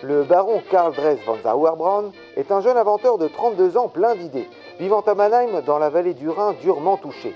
Le 0.03 0.23
baron 0.23 0.61
Karl 0.69 0.93
Dres 0.93 1.17
von 1.25 1.37
Sauerbraun 1.41 2.11
est 2.35 2.51
un 2.51 2.61
jeune 2.61 2.77
inventeur 2.77 3.17
de 3.17 3.27
32 3.27 3.75
ans 3.77 3.87
plein 3.87 4.13
d'idées, 4.15 4.47
vivant 4.79 5.01
à 5.01 5.15
Mannheim 5.15 5.61
dans 5.65 5.79
la 5.79 5.89
vallée 5.89 6.13
du 6.13 6.29
Rhin 6.29 6.53
durement 6.61 6.97
touchée. 6.97 7.33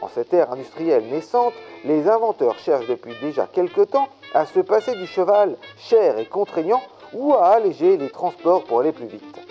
En 0.00 0.08
cette 0.08 0.34
ère 0.34 0.50
industrielle 0.50 1.04
naissante, 1.04 1.54
les 1.84 2.08
inventeurs 2.08 2.58
cherchent 2.58 2.88
depuis 2.88 3.14
déjà 3.20 3.46
quelque 3.46 3.82
temps 3.82 4.08
à 4.34 4.44
se 4.44 4.60
passer 4.60 4.96
du 4.96 5.06
cheval 5.06 5.56
cher 5.76 6.18
et 6.18 6.26
contraignant 6.26 6.82
ou 7.12 7.34
à 7.34 7.50
alléger 7.50 7.96
les 7.96 8.10
transports 8.10 8.64
pour 8.64 8.80
aller 8.80 8.92
plus 8.92 9.06
vite. 9.06 9.49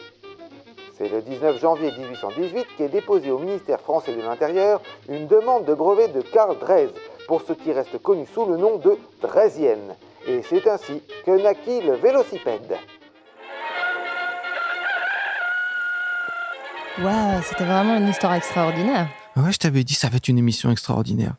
C'est 1.00 1.08
le 1.08 1.22
19 1.22 1.62
janvier 1.62 1.94
1818 1.98 2.68
qu'est 2.78 2.90
déposée 2.90 3.32
au 3.32 3.40
ministère 3.40 3.80
français 3.80 4.14
de 4.14 4.22
l'Intérieur 4.22 4.82
une 5.08 5.28
demande 5.28 5.64
de 5.64 5.74
brevet 5.74 6.10
de 6.10 6.20
Karl 6.20 6.60
Dres 6.60 6.92
pour 7.26 7.42
ce 7.42 7.54
qui 7.54 7.72
reste 7.72 7.98
connu 8.00 8.26
sous 8.34 8.46
le 8.46 8.58
nom 8.58 8.80
de 8.80 8.98
Dresienne. 9.22 9.96
Et 10.28 10.42
c'est 10.44 10.68
ainsi 10.68 11.02
que 11.26 11.42
naquit 11.42 11.80
le 11.84 11.94
vélocipède. 11.94 12.76
Waouh, 17.02 17.44
c'était 17.44 17.64
vraiment 17.64 17.96
une 17.96 18.10
histoire 18.10 18.34
extraordinaire. 18.34 19.08
Ouais, 19.38 19.54
je 19.54 19.58
t'avais 19.58 19.86
dit, 19.86 19.94
ça 19.94 20.10
va 20.10 20.18
être 20.18 20.28
une 20.28 20.38
émission 20.38 20.70
extraordinaire. 20.70 21.36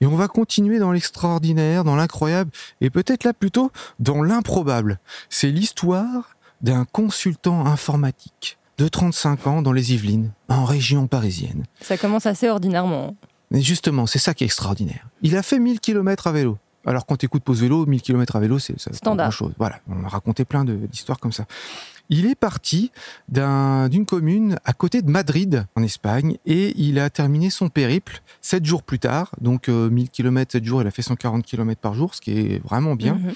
Et 0.00 0.06
on 0.06 0.16
va 0.16 0.28
continuer 0.28 0.78
dans 0.78 0.92
l'extraordinaire, 0.92 1.84
dans 1.84 1.96
l'incroyable, 1.96 2.50
et 2.80 2.88
peut-être 2.88 3.24
là 3.24 3.34
plutôt 3.34 3.70
dans 3.98 4.22
l'improbable. 4.22 4.98
C'est 5.28 5.48
l'histoire 5.48 6.36
d'un 6.62 6.86
consultant 6.86 7.66
informatique 7.66 8.56
de 8.78 8.88
35 8.88 9.46
ans 9.46 9.62
dans 9.62 9.72
les 9.72 9.92
Yvelines, 9.94 10.32
en 10.48 10.64
région 10.64 11.06
parisienne. 11.06 11.64
Ça 11.80 11.96
commence 11.96 12.26
assez 12.26 12.48
ordinairement. 12.48 13.16
Mais 13.50 13.60
justement, 13.60 14.06
c'est 14.06 14.18
ça 14.18 14.34
qui 14.34 14.44
est 14.44 14.46
extraordinaire. 14.46 15.08
Il 15.22 15.36
a 15.36 15.42
fait 15.42 15.58
1000 15.58 15.80
km 15.80 16.26
à 16.26 16.32
vélo. 16.32 16.58
Alors 16.86 17.06
quand 17.06 17.16
t'écoutes 17.16 17.44
Pause 17.44 17.62
Vélo, 17.62 17.86
1000 17.86 18.02
km 18.02 18.36
à 18.36 18.40
vélo, 18.40 18.58
c'est 18.58 18.78
Standard. 18.94 19.26
grand-chose. 19.28 19.52
Voilà, 19.58 19.80
on 19.88 20.04
a 20.04 20.08
raconté 20.08 20.44
plein 20.44 20.64
d'histoires 20.64 21.18
comme 21.18 21.32
ça. 21.32 21.46
Il 22.10 22.26
est 22.26 22.34
parti 22.34 22.90
d'un- 23.28 23.88
d'une 23.88 24.04
commune 24.06 24.56
à 24.64 24.72
côté 24.72 25.00
de 25.02 25.10
Madrid, 25.10 25.64
en 25.74 25.82
Espagne, 25.82 26.36
et 26.46 26.74
il 26.76 26.98
a 26.98 27.08
terminé 27.10 27.48
son 27.50 27.68
périple 27.68 28.20
sept 28.42 28.64
jours 28.66 28.82
plus 28.82 28.98
tard. 28.98 29.30
Donc 29.40 29.68
euh, 29.68 29.88
1000 29.88 30.10
km, 30.10 30.52
7 30.52 30.64
jours, 30.64 30.82
il 30.82 30.86
a 30.86 30.90
fait 30.90 31.02
140 31.02 31.44
km 31.44 31.80
par 31.80 31.94
jour, 31.94 32.14
ce 32.14 32.20
qui 32.20 32.32
est 32.38 32.62
vraiment 32.64 32.94
bien. 32.94 33.14
Mhm. 33.14 33.32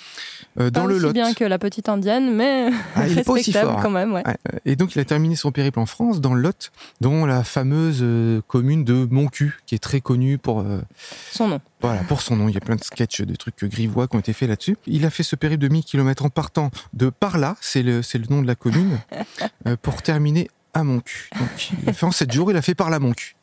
Euh, 0.60 0.70
dans 0.70 0.82
Pas 0.82 0.86
le 0.88 0.94
aussi 0.96 1.04
Lot. 1.04 1.12
bien 1.12 1.32
que 1.34 1.44
la 1.44 1.58
petite 1.58 1.88
indienne, 1.88 2.34
mais 2.34 2.68
Ah, 2.94 3.00
pas 3.00 3.04
aussi 3.06 3.14
respectable 3.52 3.68
fort, 3.68 3.78
hein. 3.78 3.82
quand 3.82 3.90
même. 3.90 4.12
Ouais. 4.12 4.26
Ouais, 4.26 4.36
euh, 4.54 4.58
Et 4.64 4.76
donc, 4.76 4.94
il 4.94 5.00
a 5.00 5.04
terminé 5.04 5.34
son 5.36 5.50
périple 5.50 5.78
en 5.78 5.86
France, 5.86 6.20
dans 6.20 6.34
le 6.34 6.42
Lot, 6.42 6.70
dont 7.00 7.24
la 7.24 7.44
fameuse 7.44 8.00
euh, 8.02 8.40
commune 8.48 8.84
de 8.84 9.06
Moncu, 9.10 9.58
qui 9.66 9.74
est 9.74 9.78
très 9.78 10.00
connue 10.00 10.36
pour, 10.38 10.60
euh, 10.60 10.80
Son 11.32 11.48
nom. 11.48 11.60
Voilà, 11.80 12.02
pour 12.02 12.22
son 12.22 12.36
nom. 12.36 12.48
Il 12.48 12.54
y 12.54 12.56
a 12.56 12.60
plein 12.60 12.76
de 12.76 12.84
sketchs, 12.84 13.22
de 13.22 13.34
trucs 13.36 13.64
grivois 13.64 14.08
qui 14.08 14.16
ont 14.16 14.20
été 14.20 14.32
faits 14.32 14.48
là-dessus. 14.48 14.76
Il 14.86 15.04
a 15.04 15.10
fait 15.10 15.22
ce 15.22 15.36
périple 15.36 15.62
de 15.62 15.68
1000 15.68 15.84
km 15.84 16.24
en 16.24 16.30
partant 16.30 16.70
de 16.92 17.10
Parla, 17.10 17.56
c'est 17.60 17.82
le, 17.82 18.02
c'est 18.02 18.18
le 18.18 18.26
nom 18.28 18.42
de 18.42 18.46
la 18.46 18.54
commune, 18.54 18.98
euh, 19.66 19.76
pour 19.80 20.02
terminer 20.02 20.50
à 20.74 20.84
Moncu. 20.84 21.30
Donc, 21.38 21.70
il 21.82 21.88
a 21.88 21.92
fait 21.92 22.06
en 22.06 22.12
7 22.12 22.32
jours, 22.32 22.50
il 22.50 22.56
a 22.56 22.62
fait 22.62 22.74
Parla 22.74 22.98
Moncu. 22.98 23.34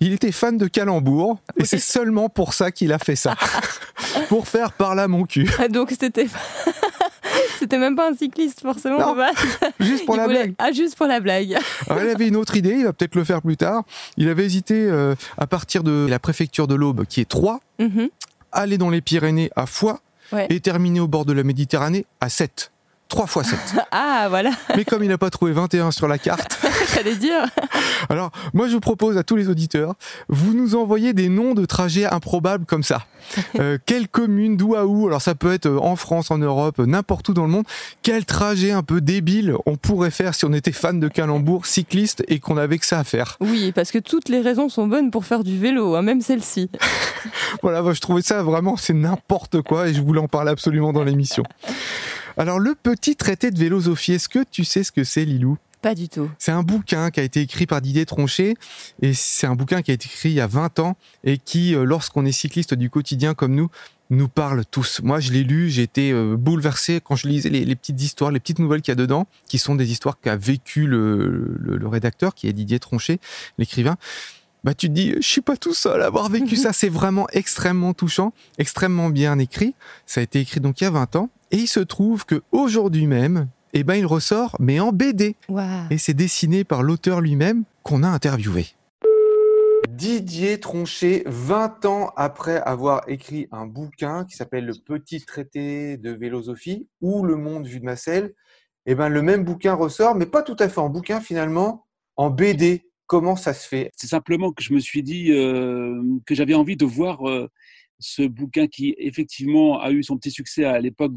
Il 0.00 0.12
était 0.12 0.32
fan 0.32 0.56
de 0.56 0.66
calembour 0.66 1.40
et 1.56 1.64
c'est 1.64 1.80
seulement 1.80 2.28
pour 2.28 2.54
ça 2.54 2.70
qu'il 2.70 2.92
a 2.92 2.98
fait 2.98 3.16
ça. 3.16 3.34
pour 4.28 4.46
faire 4.46 4.72
Parla 4.72 5.08
Moncu. 5.08 5.50
Donc 5.70 5.92
c'était. 5.98 6.28
C'était 7.58 7.78
même 7.78 7.96
pas 7.96 8.10
un 8.10 8.14
cycliste 8.14 8.60
forcément. 8.62 8.98
Non. 9.14 9.24
Juste 9.80 10.04
pour 10.06 10.14
Il 10.16 10.18
la 10.18 10.24
voulait- 10.26 10.38
blague. 10.44 10.54
Ah, 10.58 10.72
juste 10.72 10.96
pour 10.96 11.06
la 11.06 11.20
blague. 11.20 11.56
Alors, 11.88 12.02
il 12.02 12.08
avait 12.10 12.28
une 12.28 12.36
autre 12.36 12.56
idée, 12.56 12.74
il 12.78 12.84
va 12.84 12.92
peut-être 12.92 13.14
le 13.14 13.24
faire 13.24 13.42
plus 13.42 13.56
tard. 13.56 13.82
Il 14.16 14.28
avait 14.28 14.44
hésité 14.44 14.74
euh, 14.88 15.14
à 15.38 15.46
partir 15.46 15.82
de 15.82 16.06
la 16.08 16.18
préfecture 16.18 16.66
de 16.66 16.74
l'Aube, 16.74 17.04
qui 17.06 17.20
est 17.20 17.28
3, 17.28 17.60
Mhm. 17.78 18.08
aller 18.52 18.78
dans 18.78 18.90
les 18.90 19.00
Pyrénées 19.00 19.50
à 19.56 19.66
Foix 19.66 20.00
Ouais. 20.32 20.46
et 20.50 20.58
terminer 20.60 20.98
au 21.00 21.06
bord 21.08 21.24
de 21.24 21.32
la 21.32 21.42
Méditerranée 21.44 22.04
à 22.20 22.28
7. 22.28 22.72
3 23.08 23.26
fois 23.26 23.44
7. 23.44 23.58
Ah, 23.92 24.26
voilà, 24.28 24.50
Mais 24.76 24.84
comme 24.84 25.02
il 25.02 25.08
n'a 25.08 25.18
pas 25.18 25.30
trouvé 25.30 25.52
21 25.52 25.90
sur 25.90 26.06
la 26.08 26.18
carte, 26.18 26.52
fallait 26.86 27.14
dire. 27.14 27.46
alors 28.08 28.30
moi 28.52 28.68
je 28.68 28.74
vous 28.74 28.80
propose 28.80 29.16
à 29.16 29.22
tous 29.22 29.36
les 29.36 29.48
auditeurs, 29.48 29.94
vous 30.28 30.54
nous 30.54 30.74
envoyez 30.74 31.12
des 31.12 31.28
noms 31.28 31.54
de 31.54 31.64
trajets 31.64 32.04
improbables 32.04 32.66
comme 32.66 32.82
ça. 32.82 33.06
Euh, 33.58 33.78
quelle 33.86 34.08
commune, 34.08 34.56
d'où 34.56 34.74
à 34.74 34.86
où, 34.86 35.06
alors 35.06 35.22
ça 35.22 35.34
peut 35.34 35.52
être 35.52 35.66
euh, 35.66 35.78
en 35.78 35.96
France, 35.96 36.30
en 36.30 36.38
Europe, 36.38 36.78
euh, 36.78 36.86
n'importe 36.86 37.28
où 37.28 37.34
dans 37.34 37.44
le 37.44 37.50
monde, 37.50 37.64
quel 38.02 38.24
trajet 38.24 38.70
un 38.70 38.82
peu 38.82 39.00
débile 39.00 39.54
on 39.66 39.76
pourrait 39.76 40.10
faire 40.10 40.34
si 40.34 40.44
on 40.44 40.52
était 40.52 40.72
fan 40.72 41.00
de 41.00 41.08
calembour, 41.08 41.66
cycliste 41.66 42.24
et 42.28 42.38
qu'on 42.38 42.56
avait 42.56 42.78
que 42.78 42.86
ça 42.86 42.98
à 42.98 43.04
faire? 43.04 43.36
Oui, 43.40 43.72
parce 43.72 43.90
que 43.90 43.98
toutes 43.98 44.28
les 44.28 44.40
raisons 44.40 44.68
sont 44.68 44.86
bonnes 44.86 45.10
pour 45.10 45.24
faire 45.24 45.44
du 45.44 45.58
vélo, 45.58 45.96
hein, 45.96 46.02
même 46.02 46.20
celle-ci. 46.20 46.70
Voilà, 47.62 47.82
moi, 47.82 47.92
je 47.92 48.00
trouvais 48.00 48.22
ça 48.22 48.42
vraiment, 48.42 48.76
c'est 48.76 48.94
n'importe 48.94 49.62
quoi 49.62 49.88
et 49.88 49.94
je 49.94 50.00
voulais 50.00 50.20
en 50.20 50.28
parler 50.28 50.50
absolument 50.50 50.92
dans 50.92 51.04
l'émission. 51.04 51.42
Alors, 52.36 52.58
le 52.58 52.74
petit 52.74 53.16
traité 53.16 53.50
de 53.50 53.58
vélosophie, 53.58 54.12
est-ce 54.12 54.28
que 54.28 54.44
tu 54.50 54.64
sais 54.64 54.82
ce 54.84 54.92
que 54.92 55.04
c'est, 55.04 55.24
Lilou? 55.24 55.56
Pas 55.82 55.94
du 55.94 56.08
tout. 56.08 56.28
C'est 56.38 56.52
un 56.52 56.62
bouquin 56.62 57.10
qui 57.10 57.20
a 57.20 57.22
été 57.22 57.40
écrit 57.42 57.66
par 57.66 57.80
Didier 57.80 58.06
Tronchet 58.06 58.54
et 59.02 59.14
c'est 59.14 59.46
un 59.46 59.54
bouquin 59.54 59.82
qui 59.82 59.90
a 59.90 59.94
été 59.94 60.06
écrit 60.06 60.30
il 60.30 60.34
y 60.34 60.40
a 60.40 60.46
20 60.46 60.78
ans 60.80 60.96
et 61.22 61.38
qui, 61.38 61.74
euh, 61.74 61.84
lorsqu'on 61.84 62.24
est 62.24 62.32
cycliste 62.32 62.74
du 62.74 62.90
quotidien 62.90 63.34
comme 63.34 63.54
nous, 63.54 63.68
nous 64.10 64.28
parle 64.28 64.64
tous. 64.64 65.00
Moi, 65.04 65.20
je 65.20 65.32
l'ai 65.32 65.44
lu, 65.44 65.68
j'ai 65.70 65.82
été 65.82 66.12
euh, 66.12 66.36
bouleversé 66.36 67.00
quand 67.04 67.14
je 67.14 67.28
lisais 67.28 67.50
les, 67.50 67.64
les 67.64 67.76
petites 67.76 68.00
histoires, 68.00 68.30
les 68.32 68.40
petites 68.40 68.58
nouvelles 68.58 68.80
qu'il 68.82 68.90
y 68.92 68.92
a 68.92 68.96
dedans, 68.96 69.26
qui 69.48 69.58
sont 69.58 69.74
des 69.76 69.90
histoires 69.92 70.18
qu'a 70.20 70.36
vécu 70.36 70.86
le, 70.86 71.54
le- 71.60 71.76
le 71.76 71.88
rédacteur, 71.88 72.34
qui 72.34 72.48
est 72.48 72.52
Didier 72.52 72.78
Tronchet, 72.80 73.18
l'écrivain. 73.58 73.96
Bah, 74.64 74.74
tu 74.74 74.88
te 74.88 74.92
dis, 74.92 75.12
je 75.16 75.26
suis 75.28 75.40
pas 75.42 75.56
tout 75.56 75.74
seul 75.74 76.02
à 76.02 76.06
avoir 76.06 76.28
vécu 76.28 76.56
ça. 76.56 76.72
C'est 76.72 76.88
vraiment 76.88 77.28
extrêmement 77.32 77.94
touchant, 77.94 78.32
extrêmement 78.58 79.10
bien 79.10 79.38
écrit. 79.38 79.74
Ça 80.06 80.20
a 80.20 80.24
été 80.24 80.40
écrit 80.40 80.60
donc 80.60 80.80
il 80.80 80.84
y 80.84 80.86
a 80.86 80.90
20 80.90 81.14
ans. 81.16 81.30
Et 81.50 81.58
il 81.58 81.66
se 81.68 81.80
trouve 81.80 82.24
que 82.24 82.42
aujourd'hui 82.50 83.06
même, 83.06 83.48
eh 83.72 83.84
ben 83.84 83.94
il 83.94 84.06
ressort, 84.06 84.56
mais 84.58 84.80
en 84.80 84.92
BD. 84.92 85.36
Et 85.90 85.98
c'est 85.98 86.14
dessiné 86.14 86.64
par 86.64 86.82
l'auteur 86.82 87.20
lui-même 87.20 87.64
qu'on 87.82 88.02
a 88.02 88.08
interviewé. 88.08 88.66
Didier 89.88 90.58
Tronchet, 90.58 91.22
20 91.26 91.84
ans 91.84 92.12
après 92.16 92.56
avoir 92.56 93.08
écrit 93.08 93.48
un 93.52 93.66
bouquin 93.66 94.24
qui 94.24 94.36
s'appelle 94.36 94.66
Le 94.66 94.74
Petit 94.74 95.24
Traité 95.24 95.96
de 95.96 96.10
Vélosophie 96.10 96.88
ou 97.00 97.24
Le 97.24 97.36
Monde 97.36 97.66
vu 97.66 97.80
de 97.80 97.84
ma 97.84 97.96
selle, 97.96 98.34
eh 98.86 98.94
ben, 98.94 99.08
le 99.08 99.22
même 99.22 99.44
bouquin 99.44 99.74
ressort, 99.74 100.14
mais 100.14 100.26
pas 100.26 100.42
tout 100.42 100.56
à 100.58 100.68
fait 100.68 100.80
en 100.80 100.88
bouquin 100.88 101.20
finalement, 101.20 101.86
en 102.16 102.30
BD. 102.30 102.90
Comment 103.06 103.36
ça 103.36 103.54
se 103.54 103.68
fait? 103.68 103.92
C'est 103.96 104.08
simplement 104.08 104.52
que 104.52 104.62
je 104.62 104.74
me 104.74 104.80
suis 104.80 105.02
dit 105.02 105.30
euh, 105.30 106.02
que 106.26 106.34
j'avais 106.34 106.54
envie 106.54 106.76
de 106.76 106.84
voir 106.84 107.28
euh, 107.28 107.48
ce 107.98 108.22
bouquin 108.22 108.66
qui 108.66 108.94
effectivement 108.98 109.80
a 109.80 109.90
eu 109.90 110.02
son 110.02 110.16
petit 110.16 110.30
succès 110.30 110.64
à 110.64 110.80
l'époque 110.80 111.12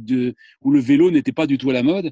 où 0.61 0.71
le 0.71 0.79
vélo 0.79 1.11
n'était 1.11 1.31
pas 1.31 1.47
du 1.47 1.57
tout 1.57 1.69
à 1.69 1.73
la 1.73 1.83
mode, 1.83 2.11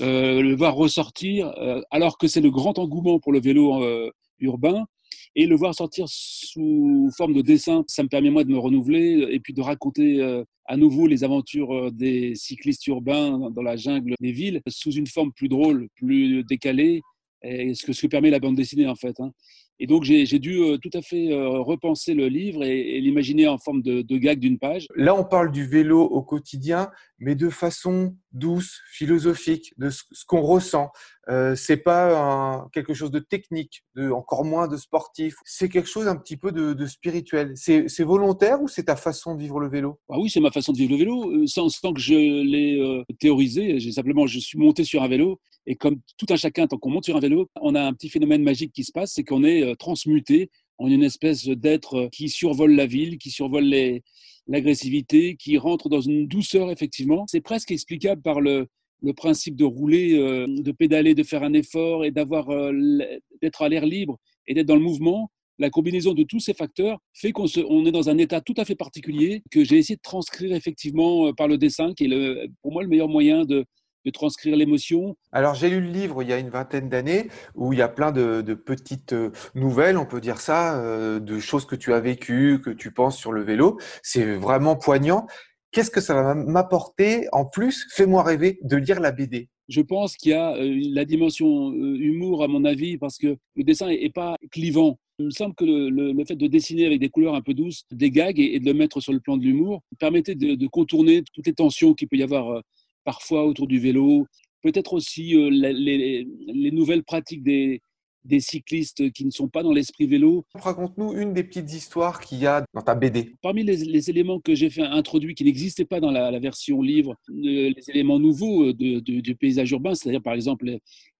euh, 0.00 0.42
le 0.42 0.54
voir 0.56 0.74
ressortir 0.74 1.48
euh, 1.58 1.80
alors 1.90 2.18
que 2.18 2.28
c'est 2.28 2.40
le 2.40 2.50
grand 2.50 2.78
engouement 2.78 3.18
pour 3.18 3.32
le 3.32 3.40
vélo 3.40 3.82
euh, 3.82 4.10
urbain 4.40 4.86
et 5.34 5.46
le 5.46 5.56
voir 5.56 5.74
sortir 5.74 6.06
sous 6.08 7.10
forme 7.16 7.32
de 7.32 7.42
dessin, 7.42 7.84
ça 7.86 8.02
me 8.02 8.08
permet 8.08 8.30
moi 8.30 8.44
de 8.44 8.50
me 8.50 8.58
renouveler 8.58 9.26
et 9.30 9.40
puis 9.40 9.54
de 9.54 9.60
raconter 9.60 10.42
à 10.66 10.76
nouveau 10.76 11.06
les 11.06 11.22
aventures 11.22 11.92
des 11.92 12.34
cyclistes 12.34 12.86
urbains 12.88 13.50
dans 13.50 13.62
la 13.62 13.76
jungle 13.76 14.14
des 14.20 14.32
villes 14.32 14.60
sous 14.66 14.90
une 14.90 15.06
forme 15.06 15.32
plus 15.32 15.48
drôle, 15.48 15.88
plus 15.94 16.42
décalée, 16.44 17.02
et 17.42 17.74
ce 17.74 17.86
que, 17.86 17.92
ce 17.92 18.02
que 18.02 18.06
permet 18.08 18.30
la 18.30 18.40
bande 18.40 18.56
dessinée 18.56 18.88
en 18.88 18.96
fait. 18.96 19.18
hein. 19.20 19.32
Et 19.80 19.86
donc 19.86 20.04
j'ai 20.04 20.38
dû 20.38 20.58
euh, 20.58 20.76
tout 20.76 20.90
à 20.92 21.02
fait 21.02 21.32
euh, 21.32 21.60
repenser 21.60 22.14
le 22.14 22.28
livre 22.28 22.64
et, 22.64 22.96
et 22.96 23.00
l'imaginer 23.00 23.46
en 23.46 23.58
forme 23.58 23.82
de, 23.82 24.02
de 24.02 24.16
gag 24.16 24.38
d'une 24.38 24.58
page. 24.58 24.88
Là, 24.96 25.14
on 25.14 25.24
parle 25.24 25.52
du 25.52 25.66
vélo 25.66 26.02
au 26.02 26.22
quotidien, 26.22 26.90
mais 27.18 27.34
de 27.34 27.48
façon 27.50 28.16
douce, 28.32 28.80
philosophique, 28.92 29.72
de 29.78 29.90
ce, 29.90 30.02
qu'on 30.26 30.42
ressent. 30.42 30.90
Euh, 31.28 31.54
c'est 31.54 31.76
pas 31.78 32.16
un- 32.18 32.68
quelque 32.72 32.94
chose 32.94 33.10
de 33.10 33.18
technique, 33.18 33.84
de, 33.96 34.10
encore 34.10 34.44
moins 34.44 34.68
de 34.68 34.76
sportif. 34.76 35.34
C'est 35.44 35.68
quelque 35.68 35.88
chose 35.88 36.08
un 36.08 36.16
petit 36.16 36.36
peu 36.36 36.52
de, 36.52 36.72
de 36.72 36.86
spirituel. 36.86 37.52
C'est 37.56 37.88
c'est 37.88 38.04
volontaire 38.04 38.62
ou 38.62 38.68
c'est 38.68 38.84
ta 38.84 38.96
façon 38.96 39.34
de 39.34 39.40
vivre 39.40 39.60
le 39.60 39.68
vélo? 39.68 39.98
Ah 40.08 40.18
oui, 40.18 40.30
c'est 40.30 40.40
ma 40.40 40.50
façon 40.50 40.72
de 40.72 40.78
vivre 40.78 40.92
le 40.92 40.98
vélo, 40.98 41.30
euh, 41.32 41.46
sans, 41.46 41.68
sans 41.68 41.92
que 41.92 42.00
je 42.00 42.14
l'ai 42.14 42.78
euh, 42.80 43.02
théorisé. 43.18 43.78
J'ai 43.80 43.92
simplement, 43.92 44.26
je 44.26 44.38
suis 44.38 44.58
monté 44.58 44.84
sur 44.84 45.02
un 45.02 45.08
vélo 45.08 45.40
et 45.66 45.76
comme 45.76 46.00
tout 46.16 46.26
un 46.30 46.36
chacun, 46.36 46.66
tant 46.66 46.78
qu'on 46.78 46.90
monte 46.90 47.04
sur 47.04 47.16
un 47.16 47.20
vélo, 47.20 47.48
on 47.60 47.74
a 47.74 47.82
un 47.82 47.92
petit 47.92 48.08
phénomène 48.08 48.42
magique 48.42 48.72
qui 48.72 48.84
se 48.84 48.92
passe, 48.92 49.12
c'est 49.14 49.24
qu'on 49.24 49.44
est 49.44 49.62
euh, 49.62 49.74
transmuté 49.74 50.50
en 50.78 50.86
une 50.88 51.02
espèce 51.02 51.46
d'être 51.46 51.94
euh, 51.96 52.08
qui 52.08 52.28
survole 52.30 52.72
la 52.72 52.86
ville, 52.86 53.18
qui 53.18 53.30
survole 53.30 53.64
les- 53.64 54.02
l'agressivité, 54.48 55.36
qui 55.36 55.58
rentre 55.58 55.88
dans 55.88 56.00
une 56.00 56.26
douceur 56.26 56.70
effectivement. 56.70 57.24
C'est 57.28 57.40
presque 57.40 57.70
explicable 57.70 58.22
par 58.22 58.40
le, 58.40 58.68
principe 59.16 59.54
de 59.54 59.64
rouler, 59.64 60.18
euh, 60.18 60.46
de 60.48 60.72
pédaler, 60.72 61.14
de 61.14 61.22
faire 61.22 61.42
un 61.42 61.52
effort 61.52 62.04
et 62.04 62.12
euh, 62.16 63.18
d'être 63.40 63.62
à 63.62 63.68
l'air 63.68 63.86
libre 63.86 64.18
et 64.46 64.54
d'être 64.54 64.66
dans 64.66 64.76
le 64.76 64.82
mouvement. 64.82 65.30
La 65.60 65.70
combinaison 65.70 66.14
de 66.14 66.22
tous 66.22 66.40
ces 66.40 66.54
facteurs 66.54 66.98
fait 67.12 67.32
qu'on 67.32 67.46
est 67.46 67.92
dans 67.92 68.08
un 68.08 68.18
état 68.18 68.40
tout 68.40 68.54
à 68.56 68.64
fait 68.64 68.76
particulier 68.76 69.42
que 69.50 69.64
j'ai 69.64 69.76
essayé 69.76 69.96
de 69.96 70.02
transcrire 70.02 70.54
effectivement 70.54 71.28
euh, 71.28 71.32
par 71.32 71.48
le 71.48 71.58
dessin, 71.58 71.94
qui 71.94 72.04
est 72.04 72.50
pour 72.62 72.72
moi 72.72 72.82
le 72.82 72.88
meilleur 72.88 73.08
moyen 73.08 73.44
de, 73.44 73.64
de 74.08 74.12
transcrire 74.12 74.56
l'émotion. 74.56 75.16
Alors, 75.32 75.54
j'ai 75.54 75.68
lu 75.68 75.80
le 75.80 75.90
livre 75.90 76.22
il 76.22 76.28
y 76.28 76.32
a 76.32 76.38
une 76.38 76.48
vingtaine 76.48 76.88
d'années 76.88 77.28
où 77.54 77.72
il 77.72 77.78
y 77.78 77.82
a 77.82 77.88
plein 77.88 78.12
de, 78.12 78.40
de 78.42 78.54
petites 78.54 79.12
euh, 79.12 79.30
nouvelles, 79.54 79.98
on 79.98 80.06
peut 80.06 80.20
dire 80.20 80.40
ça, 80.40 80.80
euh, 80.80 81.20
de 81.20 81.38
choses 81.38 81.66
que 81.66 81.76
tu 81.76 81.92
as 81.92 82.00
vécues, 82.00 82.60
que 82.64 82.70
tu 82.70 82.90
penses 82.92 83.16
sur 83.18 83.32
le 83.32 83.42
vélo. 83.42 83.78
C'est 84.02 84.34
vraiment 84.36 84.76
poignant. 84.76 85.26
Qu'est-ce 85.70 85.90
que 85.90 86.00
ça 86.00 86.14
va 86.14 86.34
m'apporter 86.34 87.28
en 87.32 87.44
plus? 87.44 87.86
Fais-moi 87.92 88.22
rêver 88.22 88.58
de 88.62 88.76
lire 88.76 89.00
la 89.00 89.12
BD. 89.12 89.48
Je 89.68 89.82
pense 89.82 90.16
qu'il 90.16 90.30
y 90.30 90.34
a 90.34 90.54
euh, 90.56 90.80
la 90.94 91.04
dimension 91.04 91.70
euh, 91.72 91.96
humour, 91.98 92.42
à 92.42 92.48
mon 92.48 92.64
avis, 92.64 92.96
parce 92.96 93.18
que 93.18 93.36
le 93.54 93.64
dessin 93.64 93.88
est, 93.88 94.02
est 94.02 94.12
pas 94.12 94.36
clivant. 94.50 94.98
Il 95.18 95.26
me 95.26 95.30
semble 95.30 95.54
que 95.54 95.64
le, 95.66 95.90
le- 95.90 96.12
le 96.12 96.24
fait 96.24 96.36
de 96.36 96.46
dessiner 96.46 96.86
avec 96.86 97.00
des 97.00 97.10
couleurs 97.10 97.34
un 97.34 97.42
peu 97.42 97.52
douces, 97.52 97.82
des 97.90 98.10
gags 98.10 98.38
et, 98.40 98.54
et 98.54 98.60
de 98.60 98.64
le 98.64 98.72
mettre 98.72 99.00
sur 99.00 99.12
le 99.12 99.20
plan 99.20 99.36
de 99.36 99.42
l'humour 99.42 99.82
permettait 99.98 100.36
de, 100.36 100.54
de 100.54 100.66
contourner 100.68 101.22
toutes 101.34 101.46
les 101.46 101.52
tensions 101.52 101.92
qu'il 101.92 102.08
peut 102.08 102.16
y 102.16 102.22
avoir 102.22 102.62
parfois 103.08 103.46
autour 103.46 103.66
du 103.66 103.78
vélo. 103.78 104.26
Peut-être 104.60 104.92
aussi 104.92 105.34
euh, 105.34 105.48
les 105.48 106.70
nouvelles 106.72 107.04
pratiques 107.04 107.42
des, 107.42 107.80
des 108.24 108.40
cyclistes 108.40 109.10
qui 109.12 109.24
ne 109.24 109.30
sont 109.30 109.48
pas 109.48 109.62
dans 109.62 109.72
l'esprit 109.72 110.06
vélo. 110.06 110.44
Raconte-nous 110.54 111.14
une 111.14 111.32
des 111.32 111.44
petites 111.44 111.72
histoires 111.72 112.20
qu'il 112.20 112.38
y 112.38 112.46
a 112.46 112.64
dans 112.74 112.82
ta 112.82 112.94
BD. 112.94 113.34
Parmi 113.42 113.62
les, 113.64 113.76
les 113.76 114.10
éléments 114.10 114.40
que 114.40 114.54
j'ai 114.54 114.70
fait 114.70 114.82
introduits 114.82 115.34
qui 115.34 115.44
n'existaient 115.44 115.84
pas 115.84 116.00
dans 116.00 116.10
la, 116.10 116.30
la 116.30 116.38
version 116.38 116.82
livre, 116.82 117.14
euh, 117.30 117.34
les 117.76 117.90
éléments 117.90 118.18
nouveaux 118.18 118.64
euh, 118.68 118.72
de- 118.74 119.00
de- 119.00 119.20
du 119.20 119.34
paysage 119.34 119.70
urbain, 119.70 119.94
c'est-à-dire 119.94 120.22
par 120.22 120.34
exemple 120.34 120.70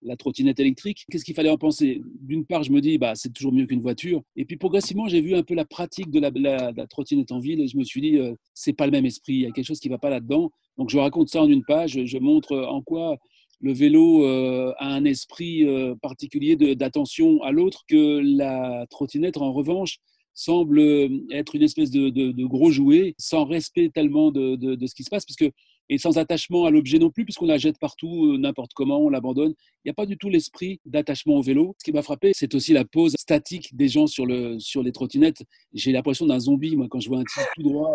la 0.03 0.17
trottinette 0.17 0.61
électrique, 0.61 1.05
qu'est-ce 1.11 1.25
qu'il 1.25 1.35
fallait 1.35 1.51
en 1.51 1.59
penser? 1.59 2.03
D'une 2.21 2.45
part, 2.45 2.63
je 2.63 2.71
me 2.71 2.81
dis, 2.81 2.99
bah, 2.99 3.15
c'est 3.17 3.33
toujours 3.33 3.53
mieux 3.53 3.67
qu'une 3.67 3.81
voiture. 3.81 4.23
Et 4.37 4.45
puis 4.45 4.57
progressivement, 4.57 5.09
j'ai 5.09 5.21
vu 5.21 5.35
un 5.35 5.43
peu 5.43 5.55
la 5.55 5.65
pratique 5.65 6.11
de 6.11 6.21
la, 6.21 6.31
la- 6.35 6.73
la 6.73 6.87
trottinette 6.87 7.33
en 7.33 7.41
ville 7.41 7.61
et 7.61 7.67
je 7.69 7.77
me 7.77 7.85
suis 7.85 8.01
dit, 8.01 8.17
euh, 8.19 8.35
c'est 8.55 8.73
pas 8.75 8.87
le 8.87 8.93
même 8.93 9.07
esprit, 9.07 9.35
il 9.35 9.41
y 9.41 9.47
a 9.47 9.51
quelque 9.51 9.67
chose 9.67 9.81
qui 9.81 9.89
va 9.89 9.99
pas 9.99 10.11
là-dedans. 10.11 10.51
Donc 10.77 10.91
je 10.91 10.99
raconte 10.99 11.29
ça 11.29 11.43
en 11.43 11.49
une 11.49 11.65
page, 11.65 11.99
je 12.05 12.19
montre 12.19 12.57
en 12.57 12.83
quoi 12.83 13.17
le 13.61 13.73
vélo 13.73 14.25
euh, 14.25 14.73
a 14.79 14.95
un 14.95 15.05
esprit 15.05 15.65
euh, 15.65 15.95
particulier 16.01 16.57
d'attention 16.77 17.43
à 17.43 17.51
l'autre 17.51 17.85
que 17.89 18.21
la 18.23 18.87
trottinette, 18.91 19.37
en 19.37 19.53
revanche, 19.53 19.99
semble 20.35 20.81
être 21.33 21.57
une 21.57 21.63
espèce 21.65 21.91
de, 21.91 22.11
de- 22.11 22.31
de 22.31 22.45
gros 22.45 22.71
jouet, 22.71 23.15
sans 23.19 23.45
respect 23.45 23.91
tellement 23.93 24.31
de, 24.31 24.55
de- 24.55 24.87
ce 24.87 24.95
qui 24.95 25.03
se 25.03 25.11
passe, 25.11 25.25
parce 25.27 25.35
que, 25.37 25.51
et 25.91 25.99
sans 25.99 26.19
attachement 26.19 26.67
à 26.67 26.71
l'objet 26.71 26.99
non 26.99 27.11
plus, 27.11 27.25
puisqu'on 27.25 27.47
la 27.47 27.59
jette 27.59 27.79
partout, 27.81 28.27
euh, 28.27 28.39
n'importe 28.39 28.73
comment, 28.75 28.99
on 29.01 29.09
l'abandonne. 29.09 29.55
Il 29.85 29.89
n'y 29.89 29.91
a 29.91 29.95
pas 29.95 30.07
du 30.07 30.17
tout 30.17 30.29
l'esprit 30.29 30.81
d'attachement 30.87 31.35
au 31.37 31.43
vélo. 31.43 31.75
Ce 31.79 31.85
qui 31.85 31.93
m'a 31.93 32.03
frappé, 32.03 32.33
c'est 32.35 32.55
aussi 32.55 32.73
la 32.73 32.85
pose 32.85 33.15
statique 33.19 33.75
des 33.75 33.89
gens 33.89 34.07
sur, 34.07 34.27
le, 34.27 34.61
sur 34.61 34.83
les 34.85 34.93
trottinettes. 34.93 35.43
J'ai 35.73 35.91
l'impression 35.91 36.27
d'un 36.27 36.39
zombie, 36.39 36.77
moi, 36.77 36.87
quand 36.91 37.01
je 37.01 37.09
vois 37.09 37.19
un 37.19 37.25
type 37.25 37.49
tout 37.57 37.63
droit 37.63 37.91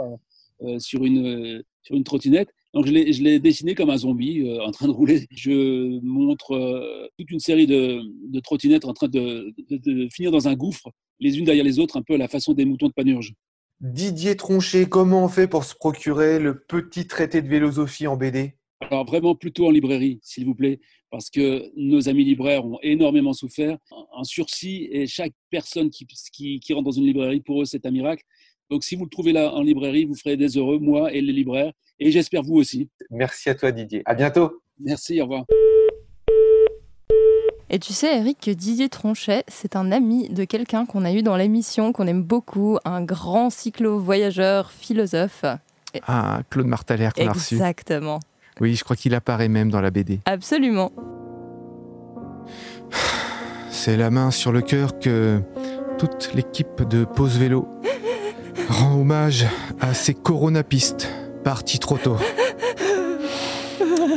euh, 0.64 0.68
euh, 0.68 0.80
sur, 0.80 1.06
une, 1.06 1.26
euh, 1.26 1.64
sur 1.84 1.96
une 1.96 2.04
trottinette. 2.04 2.50
Donc 2.74 2.88
je 2.88 2.92
l'ai, 2.92 3.40
dessiné 3.40 3.76
comme 3.76 3.92
un 3.92 3.98
zombie 3.98 4.42
euh, 4.42 4.64
en 4.64 4.72
train 4.72 4.88
de 4.88 4.92
rouler. 4.92 5.28
Je 5.32 6.00
montre 6.02 6.54
euh, 6.56 7.08
toute 7.20 7.30
une 7.30 7.40
série 7.40 7.68
de, 7.68 8.02
de 8.30 8.40
trottinettes 8.40 8.86
en 8.86 8.94
train 8.94 9.08
de, 9.08 9.54
de- 9.70 9.78
de 9.78 10.10
finir 10.12 10.32
dans 10.32 10.48
un 10.48 10.56
gouffre, 10.56 10.90
les 11.20 11.38
unes 11.38 11.46
derrière 11.46 11.64
les 11.64 11.78
autres, 11.80 11.98
un 11.98 12.02
peu 12.02 12.16
à 12.16 12.18
la 12.18 12.28
façon 12.28 12.54
des 12.54 12.66
moutons 12.66 12.88
de 12.88 12.94
Panurge. 12.94 13.34
Didier 13.80 14.36
Tronchet, 14.36 14.88
comment 14.88 15.26
on 15.26 15.28
fait 15.28 15.48
pour 15.48 15.64
se 15.66 15.76
procurer 15.76 16.40
le 16.40 16.64
petit 16.64 17.06
traité 17.06 17.42
de 17.42 17.48
philosophie 17.50 18.08
en 18.08 18.18
BD 18.18 18.54
Alors 18.90 19.06
vraiment 19.06 19.36
plutôt 19.36 19.68
en 19.68 19.72
librairie, 19.72 20.20
s'il 20.24 20.46
vous 20.46 20.56
plaît, 20.56 20.80
parce 21.12 21.30
que 21.30 21.70
nos 21.76 22.10
amis 22.10 22.24
libraires 22.24 22.66
ont 22.66 22.80
énormément 22.82 23.34
souffert. 23.34 23.78
Un 24.18 24.24
sursis 24.24 24.88
et 24.92 25.06
chaque 25.06 25.34
personne 25.52 25.90
qui, 25.92 26.08
qui, 26.32 26.60
qui 26.60 26.74
rentre 26.74 26.86
dans 26.86 26.92
une 26.92 27.06
librairie, 27.06 27.42
pour 27.42 27.62
eux, 27.62 27.66
c'est 27.66 27.86
un 27.86 27.92
miracle. 27.92 28.24
Donc 28.70 28.84
si 28.84 28.96
vous 28.96 29.04
le 29.04 29.10
trouvez 29.10 29.34
là 29.34 29.54
en 29.54 29.62
librairie, 29.62 30.06
vous 30.06 30.16
ferez 30.16 30.38
des 30.38 30.58
heureux, 30.58 30.80
moi 30.80 31.12
et 31.14 31.22
les 31.22 31.34
libraires, 31.34 31.74
et 32.04 32.12
j'espère 32.12 32.44
vous 32.44 32.56
aussi. 32.56 32.90
Merci 33.10 33.50
à 33.50 33.56
toi 33.56 33.72
Didier. 33.72 34.02
À 34.06 34.14
bientôt. 34.14 34.62
Merci, 34.80 35.22
au 35.22 35.24
revoir. 35.24 35.46
Et 37.70 37.80
tu 37.80 37.94
sais, 37.94 38.18
Eric, 38.18 38.40
que 38.42 38.52
Didier 38.52 38.90
Tronchet, 38.90 39.44
c'est 39.48 39.76
un 39.76 39.92
ami 39.92 40.30
de 40.30 40.44
quelqu'un 40.44 40.86
qu'on 40.86 41.06
a 41.06 41.12
eu 41.12 41.24
dans 41.24 41.38
l'émission, 41.38 41.92
qu'on 41.94 42.06
aime 42.06 42.22
beaucoup, 42.22 42.78
un 42.86 43.02
grand 43.02 43.50
cyclo-voyageur, 43.50 44.70
philosophe. 44.72 45.46
Ah, 46.06 46.42
Claude 46.50 46.68
Martalère 46.68 47.14
qu'on 47.14 47.28
a 47.28 47.32
reçu. 47.32 47.56
Exactement. 47.56 48.20
Oui, 48.60 48.76
je 48.76 48.84
crois 48.84 48.96
qu'il 48.96 49.16
apparaît 49.16 49.48
même 49.48 49.72
dans 49.72 49.82
la 49.82 49.90
BD. 49.90 50.20
Absolument. 50.26 50.92
C'est 53.72 53.98
la 53.98 54.12
main 54.12 54.30
sur 54.30 54.52
le 54.52 54.62
cœur 54.62 55.00
que 55.00 55.42
toute 55.98 56.32
l'équipe 56.36 56.84
de 56.88 57.06
Pause 57.06 57.38
Vélo 57.38 57.68
rend 58.70 59.00
hommage 59.00 59.46
à 59.82 59.94
ces 59.94 60.14
coronapistes 60.14 61.10
partis 61.44 61.80
trop 61.80 61.98
tôt. 61.98 62.18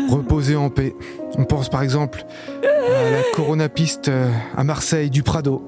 Reposez 0.08 0.56
en 0.56 0.70
paix. 0.70 0.94
On 1.38 1.44
pense 1.44 1.68
par 1.68 1.82
exemple 1.82 2.24
à 2.62 3.10
la 3.10 3.22
coronapiste 3.34 4.08
euh, 4.08 4.30
à 4.56 4.64
Marseille 4.64 5.10
du 5.10 5.22
Prado 5.22 5.62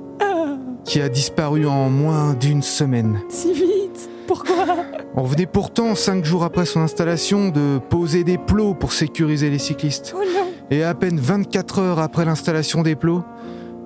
qui 0.89 1.03
a 1.03 1.11
disparu 1.11 1.67
en 1.67 1.91
moins 1.91 2.33
d'une 2.33 2.63
semaine. 2.63 3.21
Si 3.29 3.53
vite 3.53 4.09
Pourquoi? 4.27 4.65
On 5.15 5.25
venait 5.25 5.45
pourtant, 5.47 5.95
cinq 5.95 6.25
jours 6.25 6.45
après 6.45 6.65
son 6.65 6.81
installation, 6.81 7.51
de 7.51 7.79
poser 7.91 8.25
des 8.25 8.39
plots 8.39 8.73
pour 8.73 8.93
sécuriser 8.93 9.51
les 9.51 9.59
cyclistes. 9.59 10.15
Oh 10.17 10.23
non 10.35 10.47
Et 10.71 10.83
à 10.83 10.95
peine 10.95 11.21
24 11.21 11.81
heures 11.81 11.99
après 11.99 12.25
l'installation 12.25 12.83
des 12.83 12.97
plots, 12.97 13.23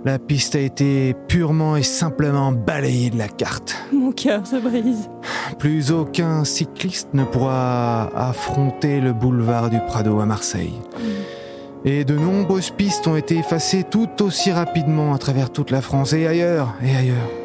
la 0.05 0.19
piste 0.19 0.57
a 0.57 0.61
été 0.61 1.15
purement 1.29 1.77
et 1.77 1.83
simplement 1.83 2.53
balayée 2.53 3.11
de 3.11 3.19
la 3.19 3.29
carte. 3.29 3.77
Mon 3.93 4.13
cœur 4.13 4.47
se 4.47 4.57
brise. 4.57 5.09
Plus 5.59 5.93
aucun 5.93 6.45
cycliste 6.45 7.09
ne 7.15 7.25
pourra 7.25 8.11
affronter 8.17 9.01
le 9.01 9.13
boulevard 9.13 9.71
du 9.71 9.79
Prado 9.81 10.21
à 10.21 10.27
Marseille. 10.27 10.75
Et 11.85 12.05
de 12.05 12.17
nombreuses 12.17 12.71
pistes 12.71 13.07
ont 13.07 13.17
été 13.17 13.37
effacées 13.37 13.85
tout 13.85 14.23
aussi 14.23 14.53
rapidement 14.53 15.15
à 15.15 15.19
travers 15.19 15.51
toute 15.51 15.71
la 15.71 15.81
France 15.81 16.13
et 16.13 16.27
ailleurs, 16.27 16.75
et 16.83 16.97
ailleurs. 16.97 17.42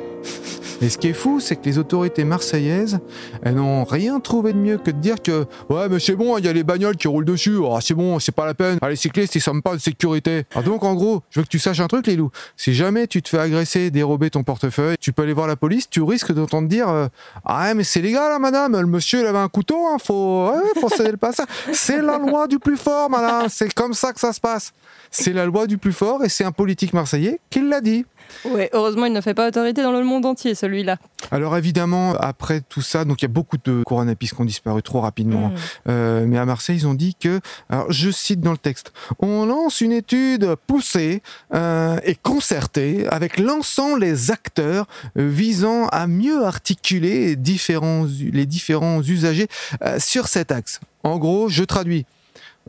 Et 0.82 0.90
ce 0.90 0.98
qui 1.00 1.08
est 1.08 1.14
fou, 1.14 1.40
c'est 1.40 1.56
que 1.56 1.66
les 1.66 1.80
autorités 1.80 2.24
marseillaises, 2.24 3.00
elles 3.42 3.56
n'ont 3.56 3.84
rien 3.84 4.20
trouvé 4.20 4.54
de 4.54 4.60
mieux 4.60 4.78
que 4.78 4.92
de 4.92 5.00
dire 5.00 5.22
que 5.22 5.46
ouais, 5.70 5.90
mais 5.90 6.00
c'est 6.00 6.16
bon, 6.16 6.38
il 6.38 6.46
y 6.46 6.48
a 6.48 6.54
les 6.54 6.64
bagnoles 6.64 6.98
qui 6.98 7.08
roulent 7.08 7.26
dessus. 7.26 7.58
Ah, 7.72 7.80
c'est 7.82 7.96
bon, 7.96 8.20
c'est 8.20 8.32
pas 8.32 8.46
la 8.46 8.54
peine. 8.54 8.78
Ah, 8.82 8.90
les 8.90 8.96
cyclistes, 8.96 9.34
ils 9.36 9.42
sont 9.42 9.60
pas 9.62 9.74
de 9.74 9.82
sécurité. 9.82 10.44
Ah, 10.54 10.62
donc, 10.62 10.84
en 10.84 10.94
gros, 10.94 11.24
je 11.32 11.40
veux 11.40 11.44
que 11.44 11.50
tu 11.50 11.58
saches 11.58 11.80
un 11.80 11.88
truc, 11.88 12.06
les 12.06 12.16
loups. 12.16 12.30
Si 12.56 12.76
jamais 12.76 13.08
tu 13.08 13.24
te 13.24 13.30
fais 13.30 13.40
agresser, 13.40 13.90
dérober 13.90 14.30
ton 14.30 14.44
portefeuille, 14.44 14.98
tu 15.00 15.14
peux 15.14 15.24
aller 15.24 15.34
voir 15.34 15.48
la 15.48 15.56
police. 15.56 15.90
Tu 15.90 16.02
risques 16.04 16.32
d'entendre 16.32 16.68
dire 16.68 16.90
euh, 16.90 17.08
ah 17.44 17.74
mais 17.74 17.84
c'est 17.84 18.02
légal, 18.02 18.32
hein, 18.32 18.40
madame. 18.40 18.80
Le 18.80 18.86
monsieur, 18.86 19.22
il 19.22 19.26
avait 19.26 19.38
un 19.40 19.50
couteau. 19.50 19.88
Hein, 19.88 19.98
faut, 20.04 20.52
ouais, 20.52 20.80
faut 20.80 20.90
céder 20.90 21.12
le 21.12 21.18
passage. 21.18 21.48
C'est 21.74 22.02
la 22.02 22.20
loi 22.20 22.48
du 22.48 22.60
plus 22.60 22.78
fort, 22.78 23.10
madame. 23.10 23.48
C'est 23.50 23.74
comme 23.74 23.96
ça 23.96 24.14
que 24.14 24.20
ça 24.20 24.32
se 24.32 24.40
passe. 24.40 24.74
C'est 25.10 25.34
la 25.34 25.46
loi 25.46 25.66
du 25.66 25.78
plus 25.78 25.94
fort 25.94 26.24
et 26.24 26.30
c'est 26.30 26.44
un 26.44 26.52
politique 26.52 26.94
marseillais 26.94 27.40
qui 27.50 27.62
l'a 27.62 27.82
dit. 27.82 28.06
Ouais, 28.46 28.70
heureusement, 28.74 29.06
il 29.06 29.14
ne 29.14 29.22
fait 29.22 29.34
pas 29.34 29.48
autorité 29.48 29.82
dans 29.84 29.92
le 29.92 30.04
monde 30.04 30.26
entier, 30.26 30.56
celui-là. 30.56 30.98
Alors 31.32 31.58
évidemment, 31.58 32.14
après 32.16 32.62
tout 32.62 32.82
ça, 32.82 33.06
donc 33.06 33.22
il 33.22 33.26
y 33.26 33.30
a 33.30 33.32
beaucoup 33.32 33.58
de 33.64 33.84
coronapistes 33.84 34.36
qui 34.36 34.42
ont 34.42 34.46
disparu 34.46 34.82
trop 34.82 35.02
rapidement. 35.02 35.50
Mm. 35.50 35.56
Euh, 35.90 36.26
mais 36.28 36.38
à 36.38 36.46
Marseille, 36.46 36.78
ils 36.78 36.88
ont 36.88 36.94
dit 36.94 37.16
que, 37.16 37.40
alors 37.70 37.92
je 37.92 38.10
cite 38.12 38.42
dans 38.42 38.52
le 38.52 38.58
texte, 38.58 38.94
on 39.20 39.46
lance 39.46 39.82
une 39.82 39.92
étude 39.92 40.56
poussée 40.68 41.22
euh, 41.54 41.98
et 42.04 42.16
concertée 42.16 43.08
avec 43.08 43.40
l'ensemble 43.40 44.02
des 44.02 44.32
acteurs 44.32 44.88
euh, 45.18 45.28
visant 45.28 45.88
à 45.88 46.08
mieux 46.08 46.46
articuler 46.46 47.28
les 47.28 47.36
différents, 47.36 48.06
les 48.20 48.46
différents 48.46 49.02
usagers 49.02 49.48
euh, 49.84 50.00
sur 50.00 50.28
cet 50.28 50.52
axe. 50.52 50.80
En 51.04 51.18
gros, 51.18 51.50
je 51.50 51.64
traduis. 51.64 52.06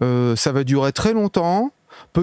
Ça 0.00 0.52
va 0.52 0.62
durer 0.62 0.92
très 0.92 1.12
longtemps. 1.12 1.72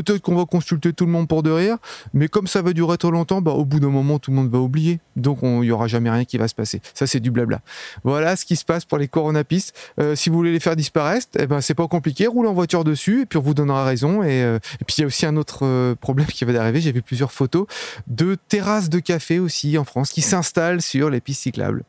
Peut-être 0.04 0.20
qu'on 0.22 0.36
va 0.36 0.44
consulter 0.44 0.92
tout 0.92 1.06
le 1.06 1.12
monde 1.12 1.30
pour 1.30 1.42
de 1.42 1.50
rire, 1.52 1.78
mais 2.14 2.28
comme 2.28 2.48
ça 2.48 2.62
va 2.62 2.74
durer 2.74 2.98
trop 2.98 3.12
longtemps, 3.12 3.42
bah, 3.42 3.52
au 3.52 3.64
bout 3.64 3.80
d'un 3.80 3.88
moment, 3.90 4.20
tout 4.20 4.30
le 4.32 4.36
monde 4.36 4.52
va 4.52 4.60
oublier. 4.60 5.00
Donc, 5.16 5.40
il 5.42 5.62
n'y 5.62 5.72
aura 5.72 5.88
jamais 5.88 6.10
rien 6.10 6.26
qui 6.26 6.38
va 6.38 6.50
se 6.50 6.54
passer. 6.54 6.82
Ça, 6.94 7.08
c'est 7.08 7.22
du 7.22 7.32
blabla. 7.32 7.62
Voilà 8.04 8.36
ce 8.36 8.44
qui 8.44 8.58
se 8.58 8.66
passe 8.66 8.84
pour 8.84 8.98
les 8.98 9.08
coronapistes. 9.08 9.74
Euh, 10.02 10.14
si 10.18 10.30
vous 10.30 10.36
voulez 10.36 10.52
les 10.52 10.60
faire 10.60 10.76
disparaître, 10.76 11.28
eh 11.40 11.48
ben, 11.48 11.62
c'est 11.62 11.76
pas 11.76 11.88
compliqué. 11.88 12.28
Roule 12.28 12.48
en 12.48 12.54
voiture 12.54 12.84
dessus, 12.84 13.22
et 13.22 13.26
puis 13.26 13.38
on 13.40 13.42
vous 13.42 13.54
donnera 13.54 13.86
raison. 13.86 14.22
Et, 14.22 14.44
euh, 14.44 14.58
et 14.82 14.84
puis, 14.84 14.96
il 14.98 15.02
y 15.02 15.04
a 15.06 15.08
aussi 15.08 15.26
un 15.26 15.38
autre 15.38 15.60
euh, 15.66 15.96
problème 15.96 16.28
qui 16.28 16.44
va 16.44 16.60
arriver. 16.60 16.82
J'ai 16.82 16.92
vu 16.92 17.02
plusieurs 17.02 17.32
photos 17.32 17.66
de 18.08 18.36
terrasses 18.50 18.90
de 18.90 19.00
café 19.00 19.40
aussi 19.40 19.78
en 19.78 19.86
France 19.86 20.10
qui 20.10 20.22
s'installent 20.22 20.82
sur 20.82 21.10
les 21.10 21.22
pistes 21.22 21.44
cyclables. 21.44 21.84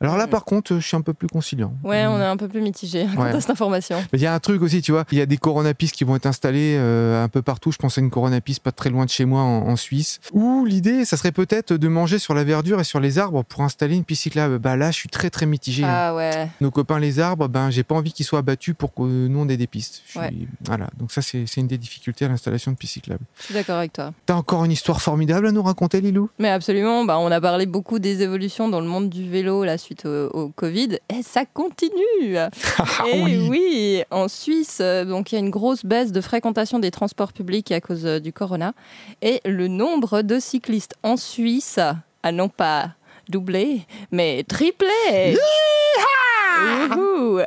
Alors 0.00 0.16
là, 0.16 0.26
par 0.26 0.46
contre, 0.46 0.76
je 0.76 0.86
suis 0.86 0.96
un 0.96 1.02
peu 1.02 1.12
plus 1.12 1.28
conciliant. 1.28 1.74
Ouais, 1.84 2.06
on 2.06 2.18
est 2.18 2.24
un 2.24 2.38
peu 2.38 2.48
plus 2.48 2.62
mitigé 2.62 3.06
quant 3.14 3.24
Ouais. 3.24 3.30
à 3.32 3.40
cette 3.42 3.50
information. 3.50 4.02
Il 4.14 4.20
y 4.20 4.26
a 4.26 4.32
un 4.32 4.40
truc 4.40 4.62
aussi, 4.62 4.80
tu 4.80 4.92
vois, 4.92 5.04
il 5.12 5.18
y 5.18 5.20
a 5.20 5.26
des 5.26 5.36
coronapistes 5.36 5.94
qui 5.94 6.04
vont 6.04 6.16
être 6.16 6.24
installés 6.26 6.76
euh, 6.78 7.22
un 7.22 7.28
peu 7.28 7.42
partout. 7.42 7.49
Je 7.70 7.76
pense 7.78 7.98
à 7.98 8.00
une 8.00 8.10
coronapiste 8.10 8.62
pas 8.62 8.72
très 8.72 8.90
loin 8.90 9.04
de 9.04 9.10
chez 9.10 9.24
moi 9.24 9.40
en, 9.42 9.68
en 9.68 9.76
Suisse. 9.76 10.20
Où 10.32 10.64
l'idée, 10.64 11.04
ça 11.04 11.16
serait 11.16 11.32
peut-être 11.32 11.72
de 11.74 11.88
manger 11.88 12.18
sur 12.18 12.34
la 12.34 12.44
verdure 12.44 12.80
et 12.80 12.84
sur 12.84 13.00
les 13.00 13.18
arbres 13.18 13.42
pour 13.44 13.62
installer 13.62 13.96
une 13.96 14.04
piste 14.04 14.22
cyclable. 14.22 14.58
Bah 14.58 14.76
là, 14.76 14.90
je 14.90 14.96
suis 14.96 15.08
très 15.08 15.30
très 15.30 15.46
mitigé. 15.46 15.84
hein. 15.84 15.88
Ah 15.90 16.14
ouais. 16.14 16.48
Nos 16.60 16.70
copains 16.70 16.98
les 16.98 17.18
arbres, 17.20 17.48
ben 17.48 17.70
j'ai 17.70 17.82
pas 17.82 17.94
envie 17.94 18.12
qu'ils 18.12 18.26
soient 18.26 18.40
abattus 18.40 18.74
pour 18.76 18.92
que 18.94 19.02
nous 19.02 19.38
on 19.38 19.48
ait 19.48 19.56
des 19.56 19.66
pistes. 19.66 20.02
Je 20.06 20.10
suis- 20.10 20.20
Ouais. 20.20 20.30
Voilà, 20.64 20.88
donc 20.98 21.12
ça 21.12 21.22
c'est 21.22 21.44
une 21.56 21.66
des 21.66 21.78
difficultés 21.78 22.24
à 22.24 22.28
l'installation 22.28 22.72
de 22.72 22.76
pistes 22.76 22.94
cyclables. 22.94 23.24
Je 23.40 23.44
suis 23.46 23.54
d'accord 23.54 23.76
avec 23.76 23.92
toi. 23.92 24.12
T'as 24.26 24.34
encore 24.34 24.64
une 24.64 24.72
histoire 24.72 25.00
formidable 25.00 25.46
à 25.46 25.52
nous 25.52 25.62
raconter, 25.62 26.00
Lilou? 26.00 26.28
Mais 26.38 26.50
absolument, 26.50 27.04
bah, 27.04 27.18
on 27.18 27.30
a 27.30 27.40
parlé 27.40 27.66
beaucoup 27.66 27.98
des 27.98 28.22
évolutions 28.22 28.68
dans 28.68 28.80
le 28.80 28.86
monde 28.86 29.08
du 29.08 29.28
vélo 29.28 29.64
la 29.64 29.78
suite 29.78 30.04
au, 30.06 30.28
au 30.28 30.48
Covid 30.48 30.98
et 31.08 31.22
ça 31.22 31.44
continue. 31.46 32.36
Ah 32.78 33.04
et 33.12 33.22
oui. 33.22 33.46
oui, 33.48 34.02
en 34.10 34.28
Suisse, 34.28 34.78
euh, 34.80 35.04
donc 35.04 35.32
il 35.32 35.34
y 35.34 35.38
a 35.38 35.40
une 35.40 35.50
grosse 35.50 35.84
baisse 35.84 36.12
de 36.12 36.20
fréquentation 36.20 36.78
des 36.78 36.90
transports 36.90 37.29
publics 37.32 37.72
à 37.72 37.80
cause 37.80 38.06
euh, 38.06 38.20
du 38.20 38.32
corona 38.32 38.72
et 39.22 39.40
le 39.44 39.68
nombre 39.68 40.22
de 40.22 40.38
cyclistes 40.38 40.94
en 41.02 41.16
Suisse 41.16 41.78
a 42.22 42.32
non 42.32 42.48
pas 42.48 42.90
doublé, 43.28 43.82
mais 44.10 44.44
triplé. 44.48 45.36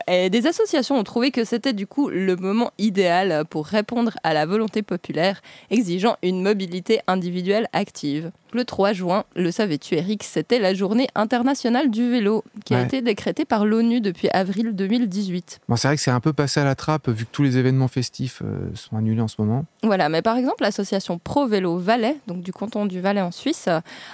Et 0.08 0.30
des 0.30 0.48
associations 0.48 0.98
ont 0.98 1.04
trouvé 1.04 1.32
que 1.32 1.44
c'était 1.44 1.74
du 1.74 1.88
coup 1.88 2.10
le 2.10 2.36
moment 2.36 2.72
idéal 2.78 3.46
pour 3.50 3.66
répondre 3.66 4.14
à 4.24 4.34
la 4.34 4.46
volonté 4.46 4.82
populaire 4.82 5.42
exigeant 5.70 6.18
une 6.22 6.42
mobilité 6.42 7.00
individuelle 7.08 7.68
active. 7.74 8.32
Le 8.54 8.66
3 8.66 8.94
juin, 8.94 9.24
le 9.36 9.50
savais-tu 9.50 9.96
Eric, 9.96 10.24
c'était 10.24 10.60
la 10.60 10.76
journée 10.76 11.08
internationale 11.16 11.90
du 11.90 12.08
vélo 12.08 12.44
qui 12.66 12.76
a 12.76 12.84
été 12.84 13.02
décrétée 13.02 13.46
par 13.46 13.66
l'ONU 13.66 14.00
depuis 14.00 14.30
avril 14.30 14.76
2018. 14.76 15.62
Bon, 15.68 15.76
c'est 15.76 15.88
vrai 15.88 15.96
que 15.96 16.04
c'est 16.04 16.12
un 16.12 16.20
peu 16.20 16.34
passé 16.34 16.60
à 16.60 16.64
la 16.64 16.76
trappe 16.76 17.10
vu 17.10 17.26
que 17.26 17.32
tous 17.32 17.42
les 17.42 17.58
événements 17.58 17.88
festifs 17.88 18.44
euh, 18.46 18.70
sont 18.76 18.96
annulés 18.96 19.22
en 19.22 19.28
ce 19.28 19.38
moment. 19.40 19.66
Voilà, 19.82 20.08
mais 20.08 20.22
par 20.22 20.38
exemple, 20.38 20.62
l'association 20.62 21.18
Pro 21.18 21.48
Vélo 21.48 21.78
Valais, 21.78 22.18
donc 22.28 22.44
du 22.44 22.54
canton 22.54 22.86
du 22.86 23.02
Valais 23.02 23.22
en 23.22 23.32
Suisse, 23.32 23.70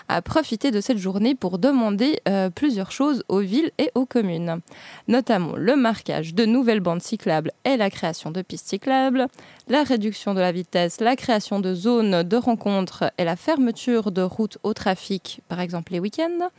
a 0.07 0.21
profité 0.21 0.71
de 0.71 0.79
cette 0.79 0.99
journée 0.99 1.35
pour 1.35 1.59
demander 1.59 2.21
euh, 2.29 2.49
plusieurs 2.49 2.91
choses 2.91 3.23
aux 3.27 3.39
villes 3.39 3.71
et 3.77 3.91
aux 3.93 4.05
communes, 4.05 4.61
notamment 5.09 5.48
le 5.55 5.75
marquage 5.75 6.33
de 6.33 6.45
nouvelles 6.45 6.79
bandes 6.79 7.01
cyclables 7.01 7.51
et 7.65 7.77
la 7.77 7.89
création 7.89 8.31
de 8.31 8.41
pistes 8.41 8.67
cyclables, 8.67 9.27
la 9.69 9.83
réduction 9.83 10.33
de 10.33 10.39
la 10.39 10.51
vitesse, 10.51 10.99
la 10.99 11.15
création 11.15 11.59
de 11.59 11.75
zones 11.75 12.23
de 12.23 12.35
rencontre 12.35 13.13
et 13.19 13.23
la 13.23 13.35
fermeture 13.35 14.11
de 14.11 14.23
routes 14.23 14.57
au 14.63 14.73
trafic, 14.73 15.41
par 15.47 15.59
exemple 15.59 15.91
les 15.93 15.99
week-ends, 15.99 16.49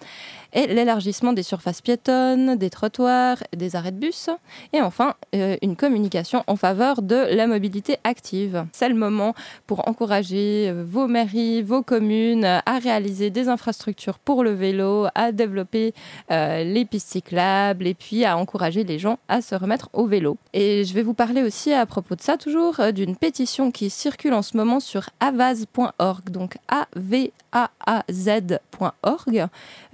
et 0.53 0.67
l'élargissement 0.69 1.33
des 1.33 1.43
surfaces 1.43 1.81
piétonnes, 1.81 2.57
des 2.57 2.71
trottoirs, 2.71 3.39
des 3.57 3.75
arrêts 3.75 3.91
de 3.91 3.99
bus, 3.99 4.31
et 4.73 4.81
enfin 4.81 5.15
euh, 5.35 5.57
une 5.63 5.75
communication 5.75 6.45
en 6.47 6.55
faveur 6.55 7.03
de 7.03 7.17
la 7.17 7.49
mobilité 7.49 7.99
active. 8.05 8.65
C'est 8.73 8.89
le 8.89 8.95
moment 8.95 9.35
pour 9.67 9.89
encourager 9.89 10.69
euh, 10.69 10.85
vos 10.87 11.09
mairies, 11.09 11.63
vos 11.63 11.83
communes 11.83 12.45
à 12.45 12.79
réaliser 12.79 13.31
des 13.31 13.49
infrastructures 13.49 14.19
pour 14.19 14.45
le 14.45 14.53
vélo, 14.53 15.07
à 15.17 15.33
développer 15.33 15.95
euh, 16.31 16.63
les 16.63 16.85
pistes 16.85 17.09
cyclables 17.09 17.87
et 17.89 17.95
puis 17.95 18.25
à 18.25 18.37
encourager 18.37 18.85
les 18.85 19.01
gens 19.01 19.19
à 19.29 19.41
se 19.41 19.57
remettre 19.57 19.89
au 19.93 20.07
vélo. 20.07 20.37
Et 20.53 20.85
je 20.85 20.95
vais 20.95 21.03
vous 21.03 21.15
parler 21.15 21.43
aussi 21.43 21.73
à 21.73 21.87
propos 21.87 22.15
de 22.15 22.23
ça 22.23 22.37
toujours 22.37 22.81
d'une 23.01 23.17
pétition 23.17 23.71
qui 23.71 23.89
circule 23.89 24.35
en 24.35 24.43
ce 24.43 24.59
moment 24.59 24.79
sur 24.79 25.09
avaz.org, 25.21 26.29
donc 26.29 26.59
A-V-A-A-Z.org. 26.69 27.29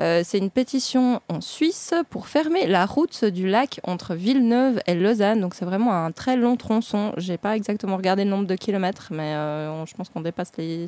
Euh, 0.01 0.23
C'est 0.25 0.39
une 0.39 0.51
pétition 0.51 1.21
en 1.29 1.41
Suisse 1.41 1.95
pour 2.11 2.27
fermer 2.27 2.67
la 2.67 2.85
route 2.85 3.25
du 3.25 3.47
lac 3.47 3.79
entre 3.85 4.17
Villeneuve 4.17 4.81
et 4.89 4.97
Lausanne. 4.97 5.41
Donc 5.41 5.55
c'est 5.55 5.65
vraiment 5.65 5.93
un 5.93 6.11
très 6.11 6.37
long 6.37 6.57
tronçon. 6.57 7.13
J'ai 7.17 7.39
pas 7.39 7.55
exactement 7.55 7.97
regardé 7.97 8.25
le 8.25 8.31
nombre 8.31 8.49
de 8.49 8.57
kilomètres, 8.57 9.11
mais 9.13 9.35
euh, 9.35 9.87
je 9.87 9.95
pense 9.95 10.09
qu'on 10.09 10.21
dépasse 10.21 10.51
les 10.59 10.87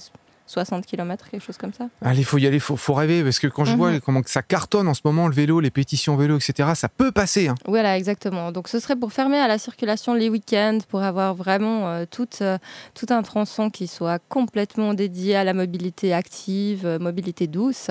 60 0.49 0.85
kilomètres, 0.87 1.29
quelque 1.31 1.45
chose 1.45 1.57
comme 1.59 1.73
ça. 1.73 1.89
Allez, 2.03 2.25
faut 2.25 2.39
y 2.39 2.47
aller, 2.47 2.59
faut, 2.59 2.77
faut 2.77 2.95
rêver 2.95 3.23
parce 3.23 3.39
que 3.39 3.47
quand 3.47 3.65
je 3.65 3.73
Mhm. 3.73 3.77
vois 3.77 4.01
comment 4.01 4.23
que 4.23 4.31
ça 4.31 4.43
cartonne 4.43 4.89
en 4.89 4.95
ce 4.95 5.03
moment 5.05 5.29
le 5.29 5.35
vélo, 5.35 5.61
les 5.61 5.71
pétitions 5.71 6.17
vélo, 6.17 6.37
etc., 6.39 6.71
ça 6.75 6.89
peut 6.89 7.13
passer. 7.13 7.49
hein. 7.49 7.55
Voilà, 7.67 7.97
exactement. 7.99 8.51
Donc 8.53 8.69
ce 8.69 8.81
serait 8.81 8.97
pour 8.97 9.13
fermer 9.13 9.39
à 9.39 9.47
la 9.49 9.59
circulation 9.59 10.15
les 10.15 10.29
week-ends, 10.29 10.79
pour 10.89 11.03
avoir 11.03 11.35
vraiment 11.35 11.89
euh, 11.89 12.05
tout, 12.11 12.29
euh, 12.41 12.59
tout 12.95 13.07
un 13.11 13.23
tronçon 13.23 13.71
qui 13.71 13.87
soit 13.87 14.19
complètement 14.29 14.95
dédié 14.95 15.37
à 15.37 15.45
la 15.45 15.53
mobilité 15.55 16.13
active, 16.15 16.87
euh, 16.87 16.99
mobilité 16.99 17.47
douce. 17.47 17.91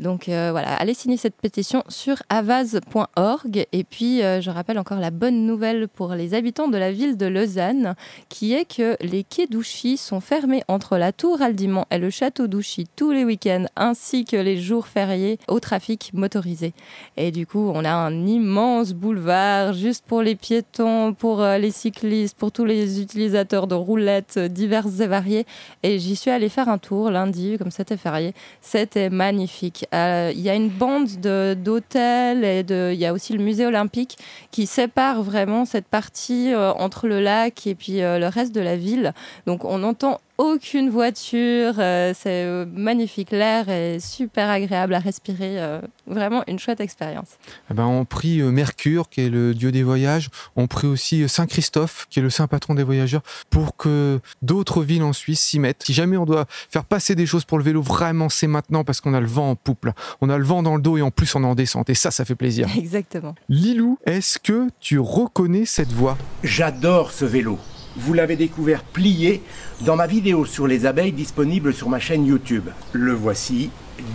Donc 0.00 0.24
voilà, 0.26 0.74
allez 0.74 0.94
signer 0.94 1.16
cette 1.16 1.36
pétition 1.36 1.82
sur 1.88 2.22
avaz.org. 2.28 3.66
Et 3.72 3.84
puis 3.84 4.18
je 4.20 4.50
rappelle 4.50 4.78
encore 4.78 4.98
la 4.98 5.10
bonne 5.10 5.46
nouvelle 5.46 5.88
pour 5.88 6.14
les 6.14 6.34
habitants 6.34 6.68
de 6.68 6.76
la 6.78 6.92
ville 6.92 7.16
de 7.16 7.26
Lausanne, 7.26 7.94
qui 8.28 8.54
est 8.54 8.64
que 8.64 8.96
les 9.00 9.24
quais 9.24 9.46
d'Ouchy 9.46 9.96
sont 9.96 10.20
fermés 10.20 10.62
entre 10.68 10.96
la 10.98 11.12
tour 11.12 11.42
Et 11.90 11.98
le 11.98 12.10
château 12.10 12.46
d'Ouchy 12.46 12.86
tous 12.96 13.12
les 13.12 13.24
week-ends, 13.24 13.66
ainsi 13.76 14.24
que 14.24 14.36
les 14.36 14.60
jours 14.60 14.86
fériés 14.86 15.38
au 15.48 15.60
trafic 15.60 16.10
motorisé. 16.14 16.72
Et 17.16 17.30
du 17.30 17.46
coup, 17.46 17.70
on 17.74 17.84
a 17.84 17.92
un 17.92 18.26
immense 18.26 18.92
boulevard 18.92 19.72
juste 19.72 20.04
pour 20.06 20.22
les 20.22 20.34
piétons, 20.34 21.14
pour 21.14 21.42
euh, 21.42 21.58
les 21.58 21.70
cyclistes, 21.70 22.36
pour 22.36 22.50
tous 22.52 22.64
les 22.64 23.00
utilisateurs 23.00 23.66
de 23.66 23.74
roulettes 23.74 24.38
diverses 24.38 25.00
et 25.00 25.06
variées. 25.06 25.46
Et 25.82 25.98
j'y 25.98 26.16
suis 26.16 26.30
allée 26.30 26.48
faire 26.48 26.68
un 26.68 26.78
tour 26.78 27.10
lundi, 27.10 27.56
comme 27.58 27.70
c'était 27.70 27.96
férié. 27.96 28.34
C'était 28.60 29.10
magnifique. 29.10 29.86
Euh, 29.94 30.32
Il 30.34 30.40
y 30.40 30.50
a 30.50 30.54
une 30.54 30.68
bande 30.68 31.20
de- 31.20 31.54
d'hôtels 31.54 32.44
et 32.44 32.64
il 32.92 32.98
y 32.98 33.06
a 33.06 33.12
aussi 33.12 33.32
le 33.32 33.42
musée 33.42 33.66
olympique 33.66 34.18
qui 34.50 34.66
sépare 34.66 35.22
vraiment 35.22 35.64
cette 35.64 35.86
partie 35.86 36.52
euh, 36.52 36.72
entre 36.72 37.06
le 37.06 37.20
lac 37.20 37.66
et 37.66 37.74
puis 37.74 37.98
le 38.00 38.26
reste 38.26 38.54
de 38.54 38.60
la 38.60 38.76
ville. 38.76 39.12
Donc 39.46 39.64
on 39.64 39.78
n'entend 39.78 40.20
aucune 40.38 40.90
voiture, 40.90 41.74
euh, 41.78 42.12
c'est 42.14 42.44
euh, 42.44 42.66
magnifique, 42.70 43.30
l'air 43.30 43.68
est 43.68 44.00
super 44.00 44.50
agréable 44.50 44.94
à 44.94 44.98
respirer, 44.98 45.60
euh, 45.60 45.80
vraiment 46.06 46.42
une 46.46 46.58
chouette 46.58 46.80
expérience. 46.80 47.28
Eh 47.70 47.74
ben, 47.74 47.84
on 47.84 48.04
prie 48.04 48.40
euh, 48.40 48.50
Mercure, 48.50 49.08
qui 49.08 49.22
est 49.22 49.28
le 49.30 49.54
dieu 49.54 49.72
des 49.72 49.82
voyages. 49.82 50.28
On 50.56 50.66
prie 50.66 50.86
aussi 50.86 51.22
euh, 51.22 51.28
Saint 51.28 51.46
Christophe, 51.46 52.06
qui 52.10 52.18
est 52.18 52.22
le 52.22 52.30
saint 52.30 52.46
patron 52.46 52.74
des 52.74 52.82
voyageurs, 52.82 53.22
pour 53.50 53.76
que 53.76 54.20
d'autres 54.42 54.82
villes 54.82 55.02
en 55.02 55.12
Suisse 55.12 55.40
s'y 55.40 55.58
mettent. 55.58 55.82
Si 55.84 55.94
jamais 55.94 56.16
on 56.16 56.26
doit 56.26 56.46
faire 56.48 56.84
passer 56.84 57.14
des 57.14 57.26
choses 57.26 57.44
pour 57.44 57.58
le 57.58 57.64
vélo, 57.64 57.80
vraiment, 57.80 58.28
c'est 58.28 58.46
maintenant 58.46 58.84
parce 58.84 59.00
qu'on 59.00 59.14
a 59.14 59.20
le 59.20 59.26
vent 59.26 59.50
en 59.50 59.56
poupe. 59.56 59.86
là. 59.86 59.94
On 60.20 60.28
a 60.28 60.36
le 60.36 60.44
vent 60.44 60.62
dans 60.62 60.76
le 60.76 60.82
dos 60.82 60.96
et 60.98 61.02
en 61.02 61.10
plus 61.10 61.34
on 61.34 61.42
est 61.42 61.46
en 61.46 61.54
descente. 61.54 61.88
Et 61.90 61.94
ça, 61.94 62.10
ça 62.10 62.24
fait 62.24 62.34
plaisir. 62.34 62.68
Exactement. 62.76 63.34
Lilou, 63.48 63.98
est-ce 64.04 64.38
que 64.38 64.68
tu 64.80 64.98
reconnais 64.98 65.64
cette 65.64 65.92
voix 65.92 66.18
J'adore 66.42 67.12
ce 67.12 67.24
vélo. 67.24 67.58
Vous 67.96 68.12
l'avez 68.12 68.36
découvert 68.36 68.82
plié 68.82 69.42
dans 69.80 69.96
ma 69.96 70.06
vidéo 70.06 70.44
sur 70.44 70.66
les 70.66 70.86
abeilles 70.86 71.12
disponible 71.12 71.72
sur 71.72 71.88
ma 71.88 71.98
chaîne 71.98 72.26
YouTube. 72.26 72.68
Le 72.92 73.12
voici 73.12 73.70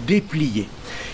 déplié. 0.07 0.67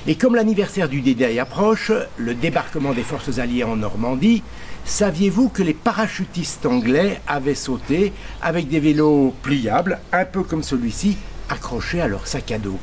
Et 0.06 0.16
comme 0.16 0.36
l'anniversaire 0.36 0.90
du 0.90 1.02
D-Day 1.02 1.40
approche, 1.40 1.92
le 2.18 2.34
débarquement 2.34 2.94
des 2.94 3.04
forces 3.04 3.40
alliées 3.40 3.64
en 3.64 3.78
Normandie, 3.78 4.44
saviez-vous 4.86 5.50
que 5.50 5.64
les 5.64 5.74
parachutistes 5.74 6.66
anglais 6.66 7.22
avaient 7.28 7.56
sauté 7.56 8.14
avec 8.42 8.68
des 8.68 8.80
vélos 8.80 9.34
pliables, 9.42 10.00
un 10.12 10.26
peu 10.26 10.44
comme 10.44 10.64
celui-ci, 10.64 11.18
accrochés 11.50 12.02
à 12.02 12.08
leur 12.08 12.28
sac 12.28 12.52
à 12.52 12.60
dos? 12.60 12.80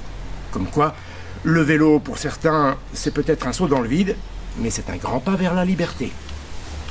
Comme 0.50 0.66
quoi, 0.66 0.94
le 1.42 1.60
vélo, 1.60 1.98
pour 1.98 2.18
certains, 2.18 2.76
c'est 2.92 3.12
peut-être 3.12 3.46
un 3.46 3.52
saut 3.52 3.68
dans 3.68 3.80
le 3.80 3.88
vide, 3.88 4.16
mais 4.58 4.70
c'est 4.70 4.88
un 4.88 4.96
grand 4.96 5.20
pas 5.20 5.36
vers 5.36 5.54
la 5.54 5.64
liberté. 5.64 6.10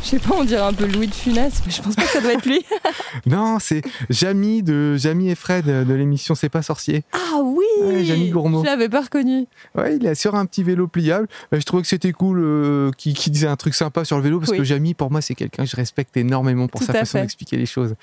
Je 0.03 0.09
sais 0.09 0.19
pas, 0.19 0.35
on 0.37 0.43
dirait 0.43 0.61
un 0.61 0.73
peu 0.73 0.85
Louis 0.85 1.07
de 1.07 1.13
Funès, 1.13 1.61
mais 1.65 1.71
je 1.71 1.81
pense 1.81 1.95
pas 1.95 2.03
que 2.03 2.09
ça 2.09 2.19
doit 2.19 2.33
être 2.33 2.45
lui. 2.45 2.63
Non, 3.25 3.57
c'est 3.59 3.81
Jamie 4.09 4.61
de 4.63 4.97
Jamie 4.97 5.29
et 5.29 5.35
Fred 5.35 5.65
de 5.65 5.93
l'émission 5.93 6.35
C'est 6.35 6.49
pas 6.49 6.61
sorcier. 6.61 7.03
Ah 7.13 7.39
oui 7.41 7.63
Ouais, 7.81 8.03
Jamie 8.03 8.29
Gourmaud. 8.29 8.61
Je 8.61 8.65
l'avais 8.65 8.89
pas 8.89 9.01
reconnu. 9.01 9.45
Ouais, 9.75 9.95
il 9.95 10.05
est 10.05 10.15
sur 10.15 10.35
un 10.35 10.45
petit 10.45 10.61
vélo 10.63 10.87
pliable. 10.87 11.27
Euh, 11.53 11.59
Je 11.59 11.65
trouvais 11.65 11.81
que 11.83 11.87
c'était 11.87 12.11
cool 12.11 12.39
euh, 12.43 12.91
qu'il 12.97 13.13
disait 13.13 13.47
un 13.47 13.55
truc 13.55 13.73
sympa 13.75 14.03
sur 14.03 14.17
le 14.17 14.23
vélo 14.23 14.39
parce 14.39 14.51
Oui. 14.51 14.57
que 14.57 14.63
Jamie, 14.63 14.93
pour 14.93 15.09
moi, 15.09 15.21
c'est 15.21 15.35
quelqu'un 15.35 15.63
que 15.63 15.69
je 15.69 15.75
respecte 15.77 16.17
énormément 16.17 16.67
pour 16.67 16.81
Tout 16.81 16.87
sa 16.87 16.93
façon 16.93 17.19
d'expliquer 17.21 17.55
les 17.57 17.65
choses. 17.65 17.95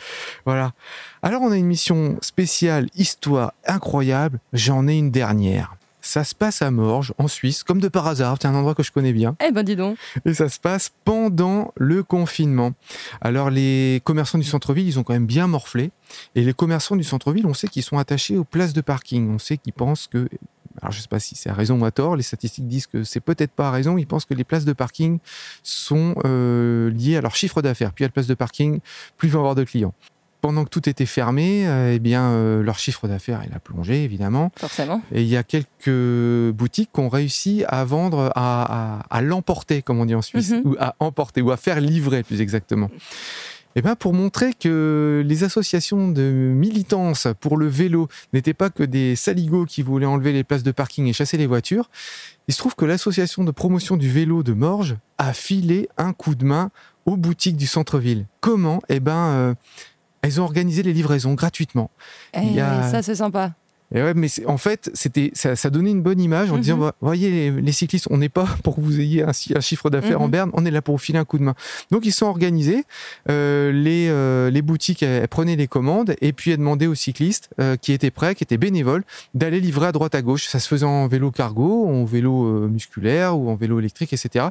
Voilà. 0.46 0.72
Alors, 1.22 1.42
on 1.42 1.50
a 1.52 1.56
une 1.56 1.66
mission 1.66 2.16
spéciale, 2.22 2.88
histoire 2.96 3.52
incroyable. 3.66 4.38
J'en 4.54 4.88
ai 4.88 4.96
une 4.96 5.10
dernière. 5.10 5.76
Ça 6.02 6.24
se 6.24 6.34
passe 6.34 6.62
à 6.62 6.70
Morges, 6.70 7.12
en 7.18 7.28
Suisse, 7.28 7.62
comme 7.62 7.80
de 7.80 7.88
par 7.88 8.06
hasard. 8.06 8.36
C'est 8.40 8.48
un 8.48 8.54
endroit 8.54 8.74
que 8.74 8.82
je 8.82 8.92
connais 8.92 9.12
bien. 9.12 9.36
Eh 9.46 9.52
ben 9.52 9.62
dis 9.62 9.76
donc. 9.76 9.98
Et 10.24 10.34
ça 10.34 10.48
se 10.48 10.58
passe 10.58 10.92
pendant 11.04 11.72
le 11.76 12.02
confinement. 12.02 12.72
Alors 13.20 13.50
les 13.50 14.00
commerçants 14.04 14.38
du 14.38 14.44
centre-ville, 14.44 14.86
ils 14.86 14.98
ont 14.98 15.02
quand 15.02 15.12
même 15.12 15.26
bien 15.26 15.46
morflé. 15.46 15.90
Et 16.34 16.42
les 16.42 16.52
commerçants 16.52 16.96
du 16.96 17.04
centre-ville, 17.04 17.46
on 17.46 17.54
sait 17.54 17.68
qu'ils 17.68 17.82
sont 17.82 17.98
attachés 17.98 18.36
aux 18.36 18.44
places 18.44 18.72
de 18.72 18.80
parking. 18.80 19.30
On 19.30 19.38
sait 19.38 19.56
qu'ils 19.56 19.72
pensent 19.72 20.06
que... 20.06 20.28
Alors 20.80 20.92
je 20.92 20.98
ne 20.98 21.02
sais 21.02 21.08
pas 21.08 21.18
si 21.18 21.34
c'est 21.34 21.50
à 21.50 21.54
raison 21.54 21.80
ou 21.80 21.84
à 21.84 21.90
tort, 21.90 22.16
les 22.16 22.22
statistiques 22.22 22.66
disent 22.66 22.86
que 22.86 23.02
c'est 23.02 23.20
peut-être 23.20 23.50
pas 23.50 23.68
à 23.68 23.70
raison. 23.70 23.98
Ils 23.98 24.06
pensent 24.06 24.24
que 24.24 24.34
les 24.34 24.44
places 24.44 24.64
de 24.64 24.72
parking 24.72 25.18
sont 25.62 26.14
euh, 26.24 26.90
liées 26.90 27.16
à 27.16 27.20
leur 27.20 27.34
chiffre 27.34 27.60
d'affaires. 27.60 27.92
Plus 27.92 28.02
il 28.02 28.04
y 28.04 28.06
a 28.06 28.08
de 28.08 28.12
places 28.12 28.28
de 28.28 28.34
parking, 28.34 28.80
plus 29.18 29.28
il 29.28 29.32
va 29.32 29.38
y 29.38 29.40
avoir 29.40 29.54
de 29.54 29.64
clients. 29.64 29.94
Pendant 30.40 30.64
que 30.64 30.70
tout 30.70 30.88
était 30.88 31.06
fermé, 31.06 31.66
euh, 31.66 31.92
eh 31.94 31.98
bien, 31.98 32.30
euh, 32.30 32.62
leur 32.62 32.78
chiffre 32.78 33.06
d'affaires, 33.08 33.42
il 33.46 33.54
a 33.54 33.58
plongé, 33.58 34.04
évidemment. 34.04 34.50
Forcément. 34.56 35.02
Et 35.12 35.20
il 35.22 35.28
y 35.28 35.36
a 35.36 35.42
quelques 35.42 36.50
boutiques 36.54 36.90
qui 36.94 37.00
ont 37.00 37.08
réussi 37.10 37.64
à 37.68 37.84
vendre, 37.84 38.32
à, 38.34 38.98
à- 39.00 39.02
à 39.10 39.20
l'emporter, 39.22 39.82
comme 39.82 40.00
on 40.00 40.06
dit 40.06 40.14
en 40.14 40.22
Suisse, 40.22 40.50
Mhm. 40.52 40.62
ou 40.64 40.76
à 40.80 40.94
emporter, 40.98 41.42
ou 41.42 41.50
à 41.50 41.56
faire 41.56 41.80
livrer 41.80 42.22
plus 42.22 42.40
exactement. 42.40 42.90
Et 43.76 43.82
ben 43.82 43.94
pour 43.94 44.14
montrer 44.14 44.52
que 44.52 45.22
les 45.24 45.44
associations 45.44 46.08
de 46.08 46.22
militance 46.22 47.28
pour 47.38 47.56
le 47.56 47.68
vélo 47.68 48.08
n'étaient 48.32 48.52
pas 48.54 48.68
que 48.68 48.82
des 48.82 49.14
saligots 49.14 49.64
qui 49.64 49.82
voulaient 49.82 50.06
enlever 50.06 50.32
les 50.32 50.42
places 50.42 50.64
de 50.64 50.72
parking 50.72 51.06
et 51.06 51.12
chasser 51.12 51.36
les 51.36 51.46
voitures, 51.46 51.88
il 52.48 52.54
se 52.54 52.58
trouve 52.58 52.74
que 52.74 52.84
l'association 52.84 53.44
de 53.44 53.52
promotion 53.52 53.96
du 53.96 54.08
vélo 54.10 54.42
de 54.42 54.54
Morges 54.54 54.96
a 55.18 55.32
filé 55.32 55.88
un 55.98 56.12
coup 56.12 56.34
de 56.34 56.44
main 56.44 56.70
aux 57.06 57.16
boutiques 57.16 57.56
du 57.56 57.68
centre-ville. 57.68 58.26
Comment? 58.40 58.80
Eh 58.88 58.98
ben, 58.98 59.12
euh, 59.12 59.54
elles 60.22 60.40
ont 60.40 60.44
organisé 60.44 60.82
les 60.82 60.92
livraisons 60.92 61.34
gratuitement. 61.34 61.90
Eh, 62.34 62.40
Il 62.42 62.52
y 62.54 62.60
a- 62.60 62.90
Ça, 62.90 63.02
c'est 63.02 63.14
sympa. 63.14 63.52
Et 63.94 64.02
ouais, 64.02 64.14
mais 64.14 64.28
en 64.46 64.56
fait, 64.56 64.90
c'était 64.94 65.32
ça, 65.34 65.56
ça 65.56 65.68
donnait 65.70 65.90
une 65.90 66.02
bonne 66.02 66.20
image 66.20 66.50
en 66.52 66.54
Mhm. 66.56 66.60
disant, 66.60 66.76
Vo- 66.78 66.90
voyez 67.00 67.30
les, 67.30 67.50
les 67.60 67.72
cyclistes, 67.72 68.06
on 68.10 68.18
n'est 68.18 68.28
pas 68.28 68.46
pour 68.62 68.76
que 68.76 68.80
vous 68.80 69.00
ayez 69.00 69.22
un, 69.24 69.30
un 69.54 69.60
chiffre 69.60 69.90
d'affaires 69.90 70.20
en 70.20 70.26
Mhm. 70.26 70.30
berne, 70.30 70.50
on 70.54 70.64
est 70.64 70.70
là 70.70 70.80
pour 70.82 70.94
vous 70.94 71.02
filer 71.02 71.18
un 71.18 71.24
coup 71.24 71.38
de 71.38 71.42
main. 71.42 71.54
Donc 71.90 72.06
ils 72.06 72.12
sont 72.12 72.26
organisés, 72.26 72.84
euh, 73.28 73.72
les, 73.72 74.08
euh, 74.08 74.50
les 74.50 74.62
boutiques 74.62 75.02
elles, 75.02 75.22
elles 75.22 75.28
prenaient 75.28 75.56
les 75.56 75.66
commandes 75.66 76.14
et 76.20 76.32
puis 76.32 76.52
elles 76.52 76.58
demandaient 76.58 76.86
aux 76.86 76.94
cyclistes 76.94 77.50
euh, 77.60 77.76
qui 77.76 77.92
étaient 77.92 78.10
prêts, 78.12 78.34
qui 78.34 78.44
étaient 78.44 78.58
bénévoles, 78.58 79.02
d'aller 79.34 79.60
livrer 79.60 79.86
à 79.88 79.92
droite 79.92 80.14
à 80.14 80.22
gauche. 80.22 80.46
Ça 80.46 80.60
se 80.60 80.68
faisait 80.68 80.86
en 80.86 81.08
vélo 81.08 81.30
cargo, 81.32 81.86
en 81.88 82.04
vélo 82.04 82.44
euh, 82.46 82.68
musculaire 82.68 83.36
ou 83.36 83.50
en 83.50 83.56
vélo 83.56 83.78
électrique, 83.80 84.12
etc. 84.12 84.46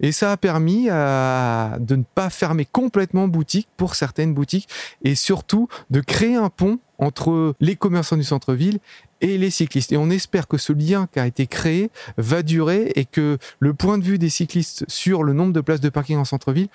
Et 0.00 0.12
ça 0.12 0.32
a 0.32 0.36
permis 0.36 0.88
à- 0.90 1.78
de 1.80 1.96
ne 1.96 2.02
pas 2.14 2.28
fermer 2.30 2.66
complètement 2.66 3.26
boutique 3.28 3.68
pour 3.76 3.94
certaines 3.94 4.34
boutiques 4.34 4.68
et 5.02 5.14
surtout 5.14 5.68
de 5.90 6.00
créer 6.00 6.36
un 6.36 6.50
pont 6.50 6.78
entre 7.02 7.54
les 7.60 7.74
commerçants 7.74 8.16
du 8.16 8.24
centre-ville 8.24 8.78
et 9.20 9.36
les 9.36 9.50
cyclistes. 9.50 9.92
Et 9.92 9.96
on 9.96 10.08
espère 10.08 10.46
que 10.46 10.56
ce 10.56 10.72
lien 10.72 11.08
qui 11.12 11.18
a 11.18 11.26
été 11.26 11.46
créé 11.46 11.90
va 12.16 12.42
durer 12.42 12.92
et 12.94 13.04
que 13.04 13.38
le 13.58 13.74
point 13.74 13.98
de 13.98 14.04
vue 14.04 14.18
des 14.18 14.28
cyclistes 14.28 14.84
sur 14.88 15.24
le 15.24 15.32
nombre 15.32 15.52
de 15.52 15.60
places 15.60 15.80
de 15.80 15.88
parking 15.88 16.16
en 16.16 16.24
centre-ville 16.24 16.68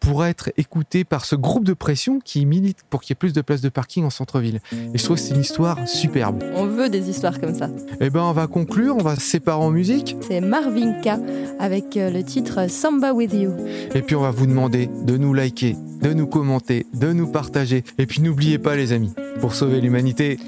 pourra 0.00 0.30
être 0.30 0.50
écouté 0.56 1.04
par 1.04 1.24
ce 1.24 1.36
groupe 1.36 1.64
de 1.64 1.74
pression 1.74 2.20
qui 2.24 2.46
milite 2.46 2.78
pour 2.88 3.02
qu'il 3.02 3.10
y 3.10 3.12
ait 3.12 3.16
plus 3.16 3.32
de 3.32 3.40
places 3.42 3.60
de 3.60 3.68
parking 3.68 4.04
en 4.04 4.10
centre-ville. 4.10 4.60
Et 4.94 4.98
je 4.98 5.04
trouve 5.04 5.16
que 5.16 5.22
c'est 5.22 5.34
une 5.34 5.40
histoire 5.42 5.86
superbe. 5.86 6.42
On 6.56 6.66
veut 6.66 6.88
des 6.88 7.10
histoires 7.10 7.38
comme 7.40 7.54
ça. 7.54 7.68
Eh 8.00 8.10
ben, 8.10 8.22
on 8.22 8.32
va 8.32 8.46
conclure, 8.46 8.96
on 8.96 9.02
va 9.02 9.14
se 9.16 9.20
séparer 9.20 9.60
en 9.62 9.70
musique, 9.70 10.16
C'est 10.26 10.40
Marvin 10.40 10.92
K 11.02 11.10
avec 11.58 11.96
euh, 11.96 12.10
le 12.10 12.22
titre 12.24 12.68
Samba 12.70 13.12
with 13.12 13.32
You. 13.34 13.52
et 13.94 14.02
puis 14.02 14.16
on 14.16 14.22
va 14.22 14.30
vous 14.30 14.46
demander 14.46 14.88
de 15.04 15.16
nous 15.16 15.34
liker, 15.34 15.76
de 16.02 16.12
nous 16.14 16.26
commenter, 16.26 16.86
de 16.94 17.12
nous 17.12 17.26
partager. 17.28 17.84
Et 17.98 18.06
puis 18.06 18.22
n'oubliez 18.22 18.58
pas, 18.58 18.76
les 18.76 18.92
amis, 18.92 19.12
pour 19.40 19.54
sauver 19.54 19.80
l'humanité, 19.80 20.38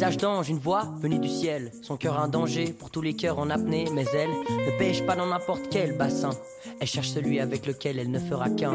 visage 0.00 0.16
d'ange, 0.16 0.48
une 0.48 0.58
voix 0.58 0.84
venue 1.02 1.18
du 1.18 1.28
ciel. 1.28 1.72
Son 1.82 1.98
cœur 1.98 2.18
un 2.18 2.28
danger 2.28 2.72
pour 2.72 2.88
tous 2.88 3.02
les 3.02 3.12
cœurs 3.12 3.38
en 3.38 3.50
apnée. 3.50 3.84
Mais 3.92 4.06
elle 4.14 4.30
ne 4.30 4.78
pêche 4.78 5.04
pas 5.04 5.14
dans 5.14 5.26
n'importe 5.26 5.68
quel 5.70 5.94
bassin. 5.94 6.30
Elle 6.80 6.86
cherche 6.86 7.10
celui 7.10 7.38
avec 7.38 7.66
lequel 7.66 7.98
elle 7.98 8.10
ne 8.10 8.18
fera 8.18 8.48
qu'un. 8.48 8.72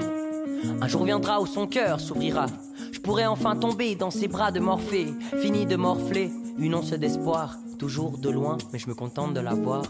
Un 0.81 0.87
jour 0.87 1.03
viendra 1.03 1.41
où 1.41 1.47
son 1.47 1.65
cœur 1.65 1.99
s'ouvrira. 1.99 2.45
Je 2.91 2.99
pourrai 2.99 3.25
enfin 3.25 3.55
tomber 3.55 3.95
dans 3.95 4.11
ses 4.11 4.27
bras 4.27 4.51
de 4.51 4.59
Morphée. 4.59 5.07
Fini 5.41 5.65
de 5.65 5.75
morfler, 5.75 6.29
une 6.59 6.75
once 6.75 6.93
d'espoir. 6.93 7.57
Toujours 7.79 8.19
de 8.19 8.29
loin, 8.29 8.59
mais 8.71 8.77
je 8.77 8.87
me 8.87 8.93
contente 8.93 9.33
de 9.33 9.39
la 9.39 9.55
voir. 9.55 9.81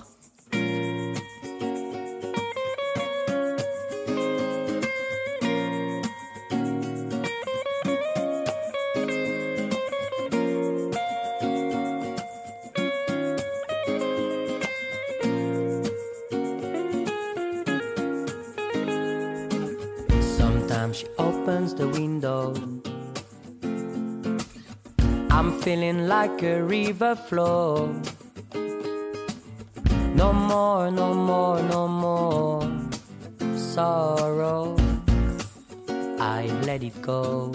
Like 26.07 26.43
a 26.43 26.61
river 26.61 27.15
flow. 27.15 27.91
No 30.15 30.31
more, 30.33 30.91
no 30.91 31.13
more, 31.13 31.61
no 31.63 31.87
more 31.87 32.69
sorrow. 33.57 34.75
I 36.19 36.45
let 36.63 36.83
it 36.83 37.01
go. 37.01 37.51